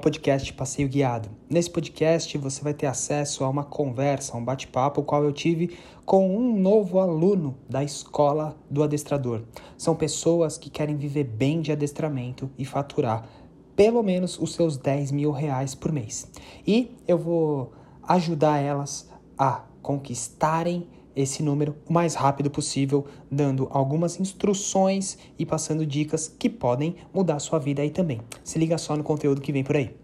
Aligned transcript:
Podcast 0.00 0.52
Passeio 0.54 0.88
Guiado. 0.88 1.28
Nesse 1.48 1.70
podcast 1.70 2.36
você 2.38 2.64
vai 2.64 2.72
ter 2.72 2.86
acesso 2.86 3.44
a 3.44 3.48
uma 3.48 3.62
conversa, 3.62 4.36
um 4.36 4.44
bate-papo, 4.44 5.02
qual 5.02 5.22
eu 5.22 5.32
tive 5.32 5.76
com 6.04 6.34
um 6.34 6.58
novo 6.58 6.98
aluno 6.98 7.56
da 7.68 7.84
escola 7.84 8.56
do 8.68 8.82
adestrador. 8.82 9.42
São 9.76 9.94
pessoas 9.94 10.56
que 10.56 10.70
querem 10.70 10.96
viver 10.96 11.24
bem 11.24 11.60
de 11.60 11.70
adestramento 11.70 12.50
e 12.58 12.64
faturar 12.64 13.28
pelo 13.76 14.02
menos 14.02 14.38
os 14.38 14.54
seus 14.54 14.76
10 14.76 15.12
mil 15.12 15.30
reais 15.30 15.74
por 15.74 15.92
mês. 15.92 16.30
E 16.66 16.96
eu 17.06 17.18
vou 17.18 17.72
ajudar 18.02 18.58
elas 18.58 19.08
a 19.38 19.64
conquistarem 19.82 20.88
esse 21.14 21.42
número 21.42 21.76
o 21.86 21.92
mais 21.92 22.14
rápido 22.14 22.50
possível, 22.50 23.04
dando 23.30 23.68
algumas 23.70 24.18
instruções 24.20 25.18
e 25.38 25.44
passando 25.44 25.84
dicas 25.86 26.28
que 26.28 26.48
podem 26.48 26.96
mudar 27.12 27.38
sua 27.38 27.58
vida 27.58 27.82
aí 27.82 27.90
também. 27.90 28.20
Se 28.44 28.58
liga 28.58 28.78
só 28.78 28.96
no 28.96 29.04
conteúdo 29.04 29.40
que 29.40 29.52
vem 29.52 29.64
por 29.64 29.76
aí. 29.76 29.99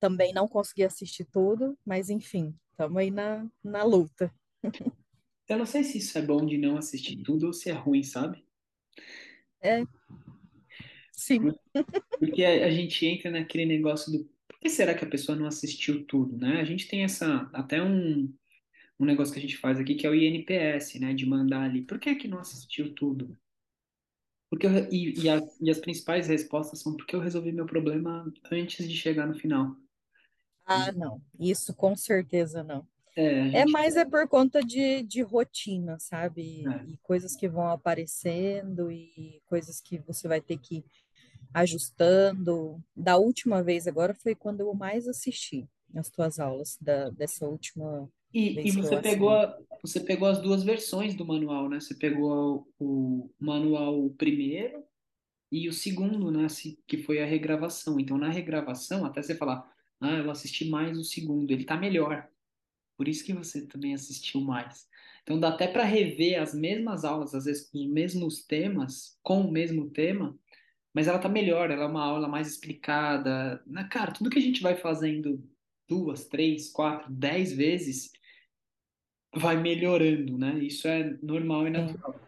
Também 0.00 0.32
não 0.32 0.48
consegui 0.48 0.84
assistir 0.84 1.24
tudo, 1.24 1.76
mas 1.84 2.10
enfim, 2.10 2.54
estamos 2.70 2.96
aí 2.96 3.10
na, 3.10 3.46
na 3.62 3.82
luta. 3.82 4.32
Eu 5.48 5.58
não 5.58 5.66
sei 5.66 5.82
se 5.82 5.98
isso 5.98 6.16
é 6.18 6.22
bom 6.22 6.44
de 6.44 6.58
não 6.58 6.76
assistir 6.76 7.16
tudo 7.22 7.46
ou 7.46 7.52
se 7.52 7.70
é 7.70 7.72
ruim, 7.72 8.02
sabe? 8.02 8.44
É. 9.60 9.82
Sim. 11.12 11.52
Porque 12.18 12.44
a, 12.44 12.66
a 12.66 12.70
gente 12.70 13.04
entra 13.06 13.30
naquele 13.30 13.66
negócio 13.66 14.12
do 14.12 14.24
por 14.46 14.60
que 14.60 14.68
será 14.68 14.94
que 14.94 15.04
a 15.04 15.08
pessoa 15.08 15.36
não 15.38 15.46
assistiu 15.46 16.04
tudo, 16.04 16.36
né? 16.36 16.60
A 16.60 16.64
gente 16.64 16.88
tem 16.88 17.04
essa 17.04 17.48
até 17.52 17.82
um 17.82 18.32
um 19.00 19.04
negócio 19.04 19.32
que 19.32 19.38
a 19.38 19.42
gente 19.42 19.56
faz 19.56 19.78
aqui 19.78 19.94
que 19.94 20.06
é 20.06 20.10
o 20.10 20.14
INPS, 20.14 20.98
né? 21.00 21.14
De 21.14 21.24
mandar 21.24 21.62
ali. 21.62 21.82
Por 21.82 21.98
que 21.98 22.16
que 22.16 22.26
não 22.26 22.38
assistiu 22.38 22.92
tudo? 22.94 23.38
Porque 24.50 24.66
eu, 24.66 24.70
e, 24.90 25.20
e, 25.20 25.28
a, 25.28 25.40
e 25.60 25.70
as 25.70 25.78
principais 25.78 26.26
respostas 26.26 26.80
são 26.80 26.96
porque 26.96 27.14
eu 27.14 27.20
resolvi 27.20 27.52
meu 27.52 27.66
problema 27.66 28.32
antes 28.50 28.88
de 28.88 28.96
chegar 28.96 29.26
no 29.26 29.38
final. 29.38 29.76
Ah, 30.68 30.92
não. 30.92 31.22
Isso 31.40 31.74
com 31.74 31.96
certeza 31.96 32.64
não. 32.64 32.86
É, 33.16 33.52
É 33.52 33.66
mais 33.66 33.96
é 33.96 34.04
por 34.04 34.28
conta 34.28 34.62
de, 34.64 35.02
de 35.04 35.22
rotina, 35.22 35.98
sabe? 36.00 36.42
é. 36.66 36.88
E 36.88 36.98
coisas 37.02 37.36
que 37.36 37.48
vão 37.48 37.68
aparecendo 37.70 38.90
e 38.92 39.42
coisas 39.48 39.80
que 39.80 39.98
você 40.00 40.28
vai 40.28 40.40
ter 40.40 40.58
que 40.58 40.76
ir 40.78 40.84
ajustando. 41.54 42.82
Da 42.96 43.16
última 43.18 43.62
vez 43.62 43.86
agora 43.88 44.14
foi 44.14 44.34
quando 44.34 44.60
eu 44.62 44.74
mais 44.74 45.08
assisti 45.08 45.68
as 45.96 46.10
tuas 46.10 46.40
aulas 46.40 46.78
da, 46.80 47.10
dessa 47.10 47.46
última 47.46 48.08
E, 48.32 48.60
e 48.68 48.72
você 48.72 48.96
pegou, 48.96 49.30
a- 49.30 49.58
você 49.82 50.00
pegou 50.00 50.28
as 50.28 50.40
duas 50.42 50.62
versões 50.62 51.14
do 51.14 51.24
manual, 51.26 51.68
né? 51.68 51.80
Você 51.80 51.94
pegou 51.94 52.68
o, 52.78 53.24
o 53.26 53.30
manual 53.40 54.10
primeiro 54.10 54.84
e 55.52 55.68
o 55.68 55.72
segundo, 55.72 56.30
né? 56.30 56.46
Que 56.86 56.98
foi 56.98 57.22
a 57.22 57.26
regravação. 57.26 58.00
Então, 58.00 58.18
na 58.18 58.30
regravação, 58.30 59.04
até 59.06 59.22
você 59.22 59.36
falar, 59.36 59.70
ah, 60.00 60.12
eu 60.18 60.30
assisti 60.30 60.68
mais 60.68 60.98
o 60.98 61.04
segundo, 61.04 61.50
ele 61.50 61.64
tá 61.64 61.76
melhor. 61.76 62.28
Por 62.96 63.08
isso 63.08 63.24
que 63.24 63.32
você 63.32 63.66
também 63.66 63.94
assistiu 63.94 64.40
mais. 64.40 64.88
Então, 65.22 65.38
dá 65.40 65.48
até 65.50 65.68
para 65.68 65.84
rever 65.84 66.40
as 66.42 66.54
mesmas 66.54 67.04
aulas, 67.04 67.34
às 67.34 67.44
vezes 67.44 67.70
com 67.70 67.78
os 67.78 67.86
mesmos 67.88 68.44
temas, 68.46 69.18
com 69.22 69.42
o 69.42 69.52
mesmo 69.52 69.90
tema, 69.90 70.38
mas 70.94 71.08
ela 71.08 71.18
tá 71.20 71.28
melhor, 71.28 71.70
ela 71.70 71.84
é 71.84 71.86
uma 71.88 72.04
aula 72.04 72.28
mais 72.28 72.48
explicada. 72.48 73.62
Na, 73.66 73.88
cara, 73.88 74.12
tudo 74.12 74.30
que 74.30 74.38
a 74.38 74.42
gente 74.42 74.62
vai 74.62 74.76
fazendo 74.76 75.48
duas, 75.88 76.28
três, 76.28 76.70
quatro, 76.70 77.12
dez 77.12 77.52
vezes 77.52 78.12
vai 79.34 79.56
melhorando, 79.56 80.36
né? 80.38 80.58
Isso 80.64 80.86
é 80.88 81.16
normal 81.22 81.66
e 81.66 81.70
Sim. 81.74 82.02
natural. 82.10 82.20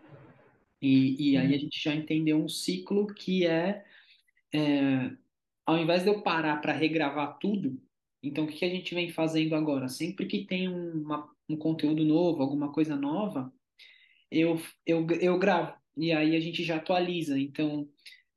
E, 0.83 1.33
e 1.33 1.37
aí 1.39 1.55
a 1.55 1.59
Uhum. 1.59 1.59
gente 1.59 1.81
já 1.83 1.95
entendeu 1.95 2.39
um 2.43 2.49
ciclo 2.49 3.07
que 3.15 3.47
é, 3.47 3.85
é, 4.55 5.13
ao 5.71 5.79
invés 5.79 6.03
de 6.03 6.09
eu 6.09 6.23
parar 6.23 6.57
para 6.61 6.73
regravar 6.73 7.39
tudo, 7.39 7.81
então 8.23 8.45
o 8.45 8.47
que 8.49 8.59
que 8.59 8.65
a 8.65 8.69
gente 8.71 8.95
vem 8.95 9.11
fazendo 9.11 9.55
agora? 9.55 9.89
Sempre 9.89 10.27
que 10.27 10.45
tem 10.45 10.69
um, 10.69 11.03
uma- 11.03 11.29
um 11.49 11.57
conteúdo 11.57 12.05
novo, 12.05 12.43
alguma 12.43 12.73
coisa 12.73 12.97
nova, 12.97 13.53
eu, 14.31 14.61
eu, 14.87 15.07
eu 15.21 15.39
gravo. 15.39 15.75
E 15.97 16.13
aí 16.13 16.37
a 16.37 16.41
gente 16.41 16.63
já 16.63 16.77
atualiza. 16.77 17.39
Então, 17.39 17.89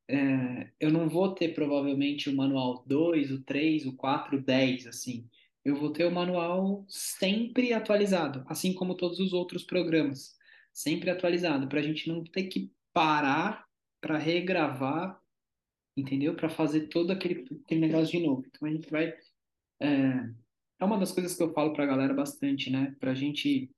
é, 0.08 0.70
eu 0.80 0.90
não 0.90 1.08
vou 1.08 1.34
ter 1.34 1.54
provavelmente 1.54 2.28
o 2.28 2.36
manual 2.36 2.84
2, 2.86 3.30
o 3.30 3.42
3, 3.42 3.86
o 3.86 3.94
4, 3.96 4.36
o 4.38 4.42
10, 4.42 4.86
assim. 4.86 5.28
Eu 5.64 5.76
vou 5.76 5.90
ter 5.90 6.04
o 6.04 6.10
manual 6.10 6.84
sempre 6.88 7.72
atualizado, 7.72 8.44
assim 8.48 8.74
como 8.74 8.94
todos 8.96 9.18
os 9.18 9.32
outros 9.32 9.64
programas, 9.64 10.36
sempre 10.72 11.08
atualizado, 11.08 11.68
para 11.68 11.80
a 11.80 11.82
gente 11.82 12.06
não 12.06 12.22
ter 12.22 12.44
que 12.44 12.70
parar 12.92 13.64
para 14.00 14.18
regravar, 14.18 15.18
entendeu? 15.96 16.34
Para 16.34 16.48
fazer 16.48 16.88
todo 16.88 17.10
aquele, 17.10 17.46
aquele 17.64 17.80
negócio 17.80 18.18
de 18.18 18.26
novo. 18.26 18.44
Então 18.46 18.68
a 18.68 18.70
gente 18.70 18.90
vai. 18.90 19.14
É, 19.80 20.30
é 20.80 20.84
uma 20.84 20.98
das 20.98 21.12
coisas 21.12 21.36
que 21.36 21.42
eu 21.42 21.52
falo 21.52 21.72
para 21.72 21.84
a 21.84 21.86
galera 21.86 22.14
bastante, 22.14 22.70
né? 22.70 22.94
Para 22.98 23.12
a 23.12 23.14
gente 23.14 23.70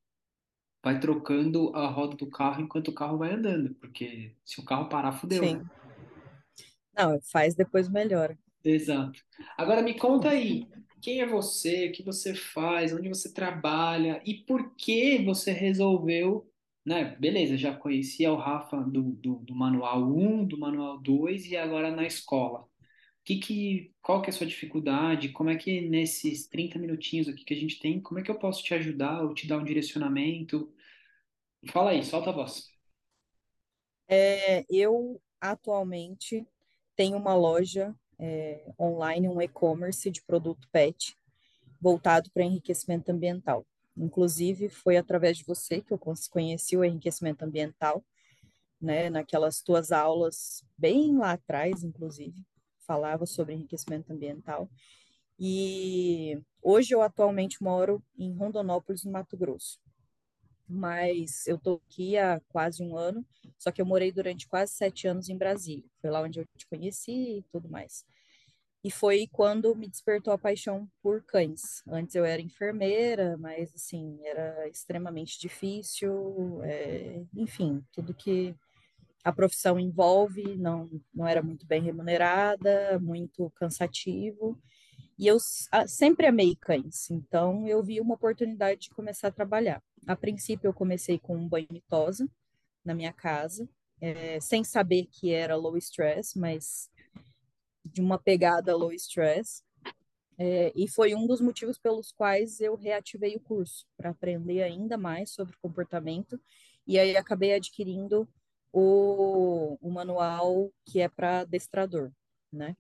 vai 0.83 1.01
trocando 1.01 1.75
a 1.75 1.89
roda 1.89 2.17
do 2.17 2.29
carro 2.29 2.63
enquanto 2.63 2.89
o 2.89 2.95
carro 2.95 3.19
vai 3.19 3.33
andando, 3.33 3.75
porque 3.75 4.33
se 4.45 4.61
o 4.61 4.65
carro 4.65 4.89
parar, 4.89 5.13
fudeu, 5.13 5.43
né? 5.43 5.49
Sim. 5.49 6.67
Não, 6.97 7.21
faz 7.21 7.55
depois 7.55 7.89
melhora. 7.89 8.39
Exato. 8.65 9.21
Agora 9.57 9.83
me 9.83 9.99
conta 9.99 10.31
aí, 10.31 10.67
quem 11.01 11.21
é 11.21 11.27
você, 11.27 11.89
o 11.89 11.93
que 11.93 12.03
você 12.03 12.35
faz, 12.35 12.93
onde 12.93 13.09
você 13.09 13.33
trabalha 13.33 14.21
e 14.25 14.35
por 14.35 14.75
que 14.75 15.23
você 15.25 15.53
resolveu, 15.53 16.51
né? 16.87 17.17
Beleza, 17.19 17.57
já 17.57 17.75
conhecia 17.75 18.33
o 18.33 18.37
Rafa 18.37 18.81
do, 18.81 19.03
do, 19.15 19.35
do 19.41 19.55
Manual 19.57 20.05
um, 20.05 20.45
do 20.47 20.57
Manual 20.57 20.99
2 21.01 21.47
e 21.47 21.57
agora 21.57 21.91
na 21.91 22.07
escola. 22.07 22.65
Que 23.25 23.39
que, 23.39 23.93
qual 24.01 24.23
que 24.23 24.31
é 24.31 24.33
a 24.33 24.33
sua 24.33 24.47
dificuldade? 24.47 25.31
Como 25.31 25.51
é 25.51 25.57
que 25.57 25.81
nesses 25.81 26.47
30 26.47 26.79
minutinhos 26.79 27.29
aqui 27.29 27.45
que 27.45 27.53
a 27.55 27.57
gente 27.57 27.81
tem, 27.81 28.01
como 28.01 28.21
é 28.21 28.23
que 28.23 28.31
eu 28.31 28.39
posso 28.39 28.63
te 28.63 28.73
ajudar 28.73 29.25
ou 29.25 29.35
te 29.35 29.49
dar 29.49 29.59
um 29.59 29.65
direcionamento? 29.65 30.73
Fala 31.73 31.91
aí, 31.91 32.05
solta 32.05 32.31
a 32.31 32.33
voz. 32.33 32.69
É, 34.09 34.65
eu 34.71 35.21
atualmente 35.41 36.47
tenho 36.95 37.17
uma 37.17 37.35
loja 37.35 37.93
é, 38.17 38.73
online, 38.79 39.29
um 39.29 39.43
e-commerce 39.43 40.09
de 40.09 40.23
produto 40.23 40.69
pet 40.71 41.17
voltado 41.81 42.31
para 42.31 42.45
enriquecimento 42.45 43.11
ambiental. 43.11 43.67
Inclusive, 43.97 44.69
foi 44.69 44.97
através 44.97 45.39
de 45.39 45.45
você 45.45 45.81
que 45.81 45.93
eu 45.93 45.99
conheci 46.31 46.77
o 46.77 46.85
enriquecimento 46.85 47.45
ambiental, 47.45 48.05
né? 48.81 49.11
Naquelas 49.11 49.63
tuas 49.63 49.93
aulas, 49.93 50.65
bem 50.77 51.17
lá 51.17 51.33
atrás, 51.33 51.83
inclusive, 51.83 52.45
falava 52.87 53.27
sobre 53.27 53.55
enriquecimento 53.55 54.13
ambiental. 54.13 54.69
E 55.39 56.41
hoje 56.63 56.95
eu 56.95 57.03
atualmente 57.03 57.63
moro 57.63 58.03
em 58.19 58.33
Rondonópolis, 58.35 59.05
no 59.05 59.13
Mato 59.13 59.37
Grosso. 59.37 59.79
Mas 60.69 61.47
eu 61.47 61.59
tô 61.59 61.81
aqui 61.87 62.17
há 62.19 62.41
quase 62.49 62.83
um 62.83 62.97
ano, 62.97 63.25
só 63.59 63.71
que 63.71 63.81
eu 63.81 63.87
morei 63.87 64.11
durante 64.11 64.49
quase 64.49 64.73
sete 64.73 65.07
anos 65.07 65.29
em 65.29 65.37
Brasília. 65.37 65.85
Foi 66.01 66.11
lá 66.11 66.23
onde 66.23 66.41
eu 66.41 66.47
te 66.57 66.67
conheci 66.67 67.39
e 67.39 67.43
tudo 67.53 67.69
mais. 67.69 68.05
E 68.87 68.91
foi 68.93 69.27
quando 69.33 69.75
me 69.75 69.89
despertou 69.89 70.33
a 70.33 70.39
paixão 70.39 70.89
por 71.03 71.21
cães. 71.25 71.83
Antes 71.89 72.15
eu 72.15 72.25
era 72.25 72.41
enfermeira, 72.41 73.37
mas 73.37 73.75
assim, 73.75 74.17
era 74.25 74.69
extremamente 74.69 75.41
difícil, 75.41 76.63
é, 76.63 77.25
enfim, 77.35 77.85
tudo 77.91 78.15
que 78.15 78.55
a 79.25 79.33
profissão 79.33 79.77
envolve 79.77 80.57
não, 80.57 80.89
não 81.13 81.27
era 81.27 81.43
muito 81.43 81.67
bem 81.67 81.83
remunerada, 81.83 82.97
muito 83.01 83.51
cansativo. 83.57 84.57
E 85.19 85.27
eu 85.27 85.39
sempre 85.89 86.29
amei 86.29 86.55
cães, 86.55 87.11
então 87.11 87.67
eu 87.67 87.83
vi 87.83 88.01
uma 88.01 88.15
oportunidade 88.15 88.83
de 88.83 88.91
começar 88.91 89.27
a 89.27 89.33
trabalhar. 89.33 89.83
A 90.07 90.15
princípio, 90.15 90.69
eu 90.69 90.73
comecei 90.73 91.19
com 91.19 91.37
um 91.37 91.49
banho 91.49 91.83
tosa 91.89 92.31
na 92.85 92.95
minha 92.95 93.13
casa, 93.13 93.69
é, 94.01 94.39
sem 94.39 94.63
saber 94.63 95.09
que 95.11 95.33
era 95.33 95.57
low 95.57 95.77
stress, 95.77 96.39
mas 96.39 96.89
de 97.93 98.01
uma 98.01 98.19
pegada 98.19 98.77
low 98.77 98.93
stress. 98.93 99.63
É, 100.39 100.71
e 100.77 100.87
foi 100.87 101.15
um 101.15 101.27
dos 101.27 101.41
motivos 101.41 101.79
pelos 101.79 102.13
quais 102.13 102.61
eu 102.61 102.75
reativei 102.77 103.37
o 103.37 103.41
curso, 103.41 103.87
para 103.97 104.11
aprender 104.11 104.63
ainda 104.63 104.99
mais 104.99 105.31
sobre 105.31 105.57
comportamento. 105.57 106.39
E 106.87 106.99
aí 106.99 107.17
acabei 107.17 107.55
adquirindo 107.55 108.29
o, 108.73 109.79
o 109.81 109.91
manual 109.91 110.71
que 110.85 111.01
é 111.01 111.09
para 111.09 111.41
adestrador, 111.41 112.13
né? 112.53 112.77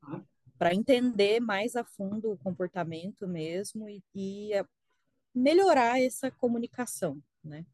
Para 0.58 0.74
entender 0.74 1.40
mais 1.40 1.76
a 1.76 1.84
fundo 1.84 2.32
o 2.32 2.38
comportamento 2.38 3.26
mesmo 3.26 3.88
e, 3.88 4.02
e 4.14 4.54
a- 4.54 4.66
melhorar 5.34 6.00
essa 6.00 6.30
comunicação, 6.30 7.22
né? 7.42 7.64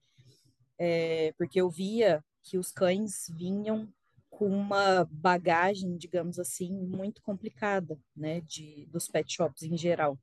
É, 0.78 1.32
porque 1.36 1.60
eu 1.60 1.68
via 1.68 2.24
que 2.42 2.58
os 2.58 2.72
cães 2.72 3.28
vinham 3.36 3.88
com 4.32 4.48
uma 4.48 5.06
bagagem, 5.10 5.96
digamos 5.96 6.38
assim, 6.38 6.72
muito 6.72 7.20
complicada, 7.20 8.00
né, 8.16 8.40
de, 8.40 8.86
dos 8.86 9.06
pet 9.06 9.30
shops 9.30 9.62
em 9.62 9.76
geral. 9.76 10.18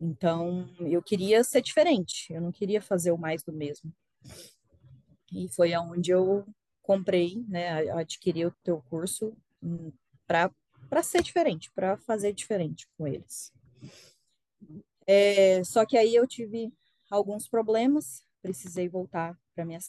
Então, 0.00 0.68
eu 0.80 1.02
queria 1.02 1.44
ser 1.44 1.60
diferente, 1.60 2.32
eu 2.32 2.40
não 2.40 2.50
queria 2.50 2.80
fazer 2.80 3.12
o 3.12 3.18
mais 3.18 3.42
do 3.42 3.52
mesmo. 3.52 3.92
E 5.30 5.46
foi 5.48 5.74
aonde 5.74 6.10
eu 6.10 6.44
comprei, 6.80 7.44
né, 7.46 7.90
adquiri 7.90 8.46
o 8.46 8.54
teu 8.64 8.82
curso 8.88 9.36
para 10.26 10.50
para 10.88 11.02
ser 11.02 11.22
diferente, 11.22 11.70
para 11.70 11.96
fazer 11.96 12.34
diferente 12.34 12.86
com 12.98 13.06
eles. 13.06 13.50
É, 15.06 15.64
só 15.64 15.86
que 15.86 15.96
aí 15.96 16.14
eu 16.14 16.26
tive 16.26 16.70
alguns 17.10 17.48
problemas, 17.48 18.22
precisei 18.42 18.88
voltar 18.90 19.38
para 19.54 19.64
minha 19.64 19.80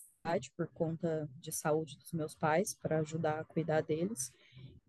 por 0.56 0.68
conta 0.68 1.30
de 1.40 1.52
saúde 1.52 1.98
dos 1.98 2.14
meus 2.14 2.34
pais, 2.34 2.74
para 2.82 3.00
ajudar 3.00 3.40
a 3.40 3.44
cuidar 3.44 3.82
deles. 3.82 4.32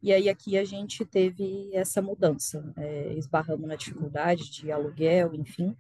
E 0.01 0.13
aí 0.13 0.29
aqui 0.29 0.57
a 0.57 0.65
gente 0.65 1.05
teve 1.05 1.71
essa 1.75 2.01
mudança, 2.01 2.73
é, 2.77 3.19
na 3.59 3.75
dificuldade 3.75 4.51
de 4.51 4.71
aluguel, 4.71 5.35
enfim. 5.35 5.77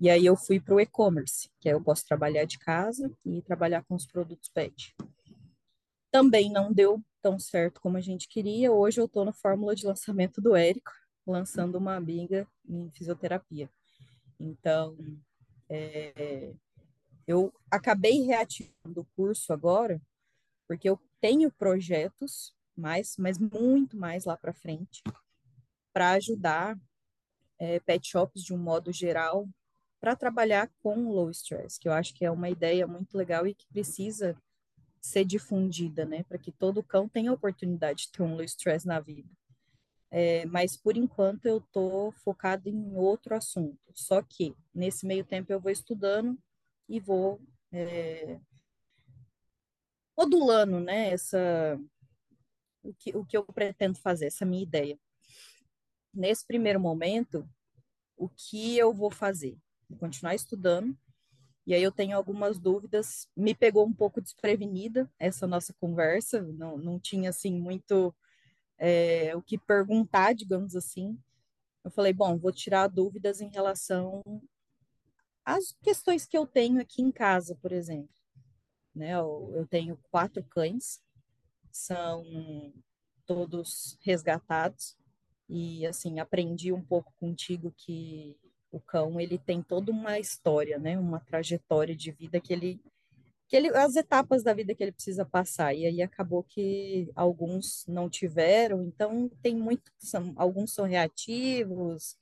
E 0.00 0.10
aí 0.10 0.26
eu 0.26 0.36
fui 0.36 0.60
para 0.60 0.74
o 0.74 0.80
e-commerce, 0.80 1.48
que 1.60 1.68
eu 1.68 1.80
posso 1.80 2.04
trabalhar 2.06 2.44
de 2.44 2.58
casa 2.58 3.10
e 3.24 3.40
trabalhar 3.42 3.82
com 3.84 3.94
os 3.94 4.06
produtos 4.06 4.50
pet. 4.50 4.94
Também 6.10 6.50
não 6.50 6.72
deu 6.72 7.02
tão 7.22 7.38
certo 7.38 7.80
como 7.80 7.96
a 7.96 8.00
gente 8.00 8.28
queria. 8.28 8.70
Hoje 8.70 9.00
eu 9.00 9.06
estou 9.06 9.24
na 9.24 9.32
fórmula 9.32 9.74
de 9.74 9.86
lançamento 9.86 10.40
do 10.40 10.54
Érico, 10.54 10.92
lançando 11.26 11.76
uma 11.76 11.96
amiga 11.96 12.46
em 12.68 12.90
fisioterapia. 12.90 13.70
Então, 14.38 14.96
é, 15.70 16.52
eu 17.26 17.52
acabei 17.70 18.22
reativando 18.22 19.00
o 19.00 19.06
curso 19.16 19.52
agora, 19.52 20.00
porque 20.66 20.88
eu 20.88 20.98
tenho 21.20 21.50
projetos, 21.50 22.54
mais, 22.76 23.16
mas 23.16 23.38
muito 23.38 23.96
mais 23.96 24.24
lá 24.24 24.36
para 24.36 24.52
frente, 24.52 25.02
para 25.92 26.12
ajudar 26.12 26.78
é, 27.58 27.78
pet 27.80 28.06
shops 28.06 28.42
de 28.42 28.52
um 28.52 28.58
modo 28.58 28.92
geral 28.92 29.48
para 30.00 30.16
trabalhar 30.16 30.70
com 30.82 31.08
low 31.08 31.30
stress, 31.30 31.78
que 31.78 31.88
eu 31.88 31.92
acho 31.92 32.12
que 32.14 32.24
é 32.24 32.30
uma 32.30 32.50
ideia 32.50 32.86
muito 32.86 33.16
legal 33.16 33.46
e 33.46 33.54
que 33.54 33.66
precisa 33.68 34.36
ser 35.00 35.24
difundida, 35.24 36.04
né, 36.04 36.24
para 36.24 36.38
que 36.38 36.52
todo 36.52 36.82
cão 36.82 37.08
tenha 37.08 37.30
a 37.30 37.34
oportunidade 37.34 38.04
de 38.04 38.12
ter 38.12 38.22
um 38.22 38.34
low 38.34 38.44
stress 38.44 38.86
na 38.86 39.00
vida. 39.00 39.30
É, 40.10 40.46
mas 40.46 40.76
por 40.76 40.96
enquanto 40.96 41.46
eu 41.46 41.58
estou 41.58 42.12
focado 42.12 42.68
em 42.68 42.94
outro 42.94 43.34
assunto. 43.34 43.78
Só 43.94 44.22
que 44.22 44.54
nesse 44.74 45.06
meio 45.06 45.24
tempo 45.24 45.52
eu 45.52 45.60
vou 45.60 45.72
estudando 45.72 46.38
e 46.88 47.00
vou 47.00 47.40
é, 47.72 48.38
modulando, 50.16 50.80
né, 50.80 51.10
essa 51.10 51.78
o 52.82 52.92
que, 52.94 53.16
o 53.16 53.24
que 53.24 53.36
eu 53.36 53.44
pretendo 53.44 53.98
fazer, 53.98 54.26
essa 54.26 54.44
minha 54.44 54.62
ideia. 54.62 54.98
Nesse 56.12 56.46
primeiro 56.46 56.78
momento, 56.78 57.48
o 58.16 58.28
que 58.28 58.76
eu 58.76 58.92
vou 58.92 59.10
fazer? 59.10 59.58
Vou 59.88 59.98
continuar 59.98 60.34
estudando, 60.34 60.96
e 61.66 61.74
aí 61.74 61.82
eu 61.82 61.90
tenho 61.90 62.16
algumas 62.16 62.58
dúvidas. 62.58 63.26
Me 63.34 63.54
pegou 63.54 63.86
um 63.86 63.92
pouco 63.92 64.20
desprevenida 64.20 65.10
essa 65.18 65.46
nossa 65.46 65.72
conversa, 65.74 66.42
não, 66.42 66.76
não 66.76 67.00
tinha 67.00 67.30
assim 67.30 67.58
muito 67.58 68.14
é, 68.78 69.34
o 69.34 69.42
que 69.42 69.58
perguntar, 69.58 70.34
digamos 70.34 70.76
assim. 70.76 71.18
Eu 71.82 71.90
falei, 71.90 72.12
bom, 72.12 72.38
vou 72.38 72.52
tirar 72.52 72.88
dúvidas 72.88 73.40
em 73.40 73.48
relação 73.48 74.22
às 75.44 75.72
questões 75.82 76.26
que 76.26 76.36
eu 76.36 76.46
tenho 76.46 76.80
aqui 76.80 77.02
em 77.02 77.12
casa, 77.12 77.54
por 77.56 77.72
exemplo. 77.72 78.14
Né, 78.94 79.12
eu, 79.14 79.50
eu 79.54 79.66
tenho 79.66 79.98
quatro 80.10 80.42
cães, 80.44 81.02
são 81.70 82.72
todos 83.26 83.98
resgatados 84.02 84.96
e 85.48 85.84
assim 85.84 86.20
aprendi 86.20 86.72
um 86.72 86.82
pouco 86.82 87.12
contigo 87.18 87.74
que 87.76 88.36
o 88.70 88.80
cão 88.80 89.20
ele 89.20 89.36
tem 89.36 89.62
toda 89.62 89.90
uma 89.90 90.18
história, 90.18 90.78
né, 90.78 90.98
uma 90.98 91.18
trajetória 91.18 91.94
de 91.94 92.12
vida 92.12 92.40
que 92.40 92.52
ele 92.52 92.80
que 93.46 93.56
ele, 93.56 93.68
as 93.76 93.94
etapas 93.94 94.42
da 94.42 94.54
vida 94.54 94.74
que 94.74 94.82
ele 94.82 94.92
precisa 94.92 95.24
passar. 95.24 95.74
E 95.74 95.86
aí 95.86 96.02
acabou 96.02 96.42
que 96.42 97.10
alguns 97.14 97.84
não 97.86 98.08
tiveram, 98.08 98.82
então 98.82 99.30
tem 99.42 99.54
muito, 99.54 99.92
são, 99.98 100.32
alguns 100.36 100.72
são 100.72 100.86
reativos, 100.86 102.16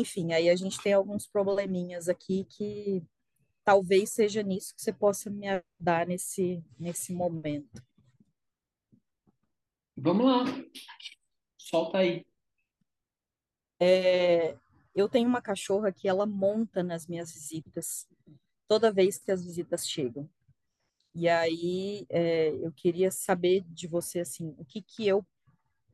enfim, 0.00 0.32
aí 0.32 0.50
a 0.50 0.56
gente 0.56 0.80
tem 0.82 0.92
alguns 0.92 1.26
probleminhas 1.26 2.08
aqui 2.08 2.44
que 2.44 3.02
talvez 3.64 4.10
seja 4.10 4.42
nisso 4.42 4.74
que 4.74 4.82
você 4.82 4.92
possa 4.92 5.30
me 5.30 5.48
ajudar 5.48 6.06
nesse, 6.06 6.62
nesse 6.78 7.12
momento. 7.12 7.82
Vamos 9.96 10.26
lá, 10.26 10.44
solta 11.58 11.98
aí. 11.98 12.26
É, 13.80 14.56
eu 14.94 15.08
tenho 15.08 15.28
uma 15.28 15.40
cachorra 15.40 15.90
que 15.90 16.06
ela 16.06 16.26
monta 16.26 16.82
nas 16.82 17.06
minhas 17.06 17.32
visitas 17.32 18.06
toda 18.68 18.92
vez 18.92 19.18
que 19.18 19.32
as 19.32 19.44
visitas 19.44 19.88
chegam. 19.88 20.28
E 21.14 21.28
aí 21.28 22.06
é, 22.10 22.50
eu 22.50 22.70
queria 22.72 23.10
saber 23.10 23.62
de 23.68 23.86
você 23.86 24.20
assim, 24.20 24.54
o 24.58 24.64
que 24.64 24.82
que 24.82 25.06
eu 25.08 25.26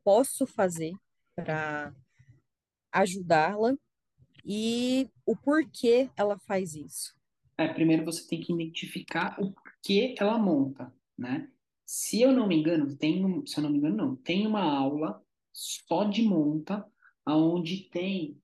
posso 0.03 0.45
fazer 0.45 0.93
para 1.33 1.95
ajudá-la 2.91 3.75
e 4.43 5.09
o 5.25 5.35
porquê 5.35 6.09
ela 6.15 6.37
faz 6.39 6.75
isso. 6.75 7.13
É, 7.57 7.67
primeiro 7.67 8.03
você 8.03 8.27
tem 8.27 8.41
que 8.41 8.53
identificar 8.53 9.39
o 9.39 9.51
porquê 9.51 10.15
ela 10.17 10.37
monta, 10.37 10.93
né? 11.17 11.49
Se 11.85 12.21
eu 12.21 12.31
não 12.31 12.47
me 12.47 12.55
engano, 12.55 12.95
tem, 12.95 13.45
se 13.45 13.57
eu 13.57 13.63
não 13.63 13.69
me 13.69 13.77
engano, 13.77 13.95
não, 13.95 14.15
tem 14.15 14.47
uma 14.47 14.63
aula 14.63 15.23
só 15.51 16.03
de 16.05 16.23
monta, 16.23 16.85
aonde 17.25 17.89
tem 17.89 18.41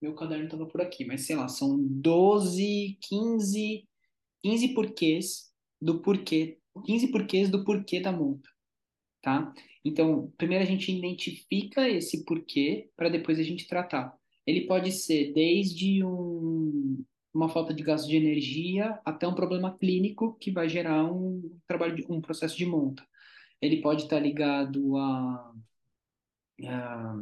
meu 0.00 0.14
caderno 0.14 0.44
estava 0.44 0.66
por 0.66 0.80
aqui, 0.80 1.04
mas 1.04 1.26
sei 1.26 1.36
lá, 1.36 1.48
são 1.48 1.76
12, 1.76 2.98
15, 3.02 3.88
15 4.42 4.68
porquês 4.74 5.52
do 5.80 6.00
porquê, 6.00 6.58
15 6.84 7.08
porquês 7.10 7.50
do 7.50 7.64
porquê 7.64 8.00
da 8.00 8.12
multa, 8.12 8.48
tá? 9.20 9.52
Então, 9.84 10.32
primeiro 10.36 10.64
a 10.64 10.66
gente 10.66 10.90
identifica 10.92 11.88
esse 11.88 12.24
porquê 12.24 12.90
para 12.96 13.08
depois 13.08 13.38
a 13.38 13.42
gente 13.42 13.66
tratar. 13.66 14.14
Ele 14.46 14.66
pode 14.66 14.92
ser 14.92 15.32
desde 15.32 16.04
um, 16.04 17.04
uma 17.32 17.48
falta 17.48 17.72
de 17.72 17.82
gasto 17.82 18.08
de 18.08 18.16
energia 18.16 18.98
até 19.04 19.26
um 19.26 19.34
problema 19.34 19.76
clínico 19.76 20.34
que 20.34 20.50
vai 20.50 20.68
gerar 20.68 21.04
um 21.04 21.58
trabalho, 21.66 21.96
de, 21.96 22.06
um 22.08 22.20
processo 22.20 22.56
de 22.56 22.66
monta. 22.66 23.06
Ele 23.60 23.80
pode 23.80 24.04
estar 24.04 24.18
ligado 24.18 24.96
a, 24.96 25.54
a 26.64 27.16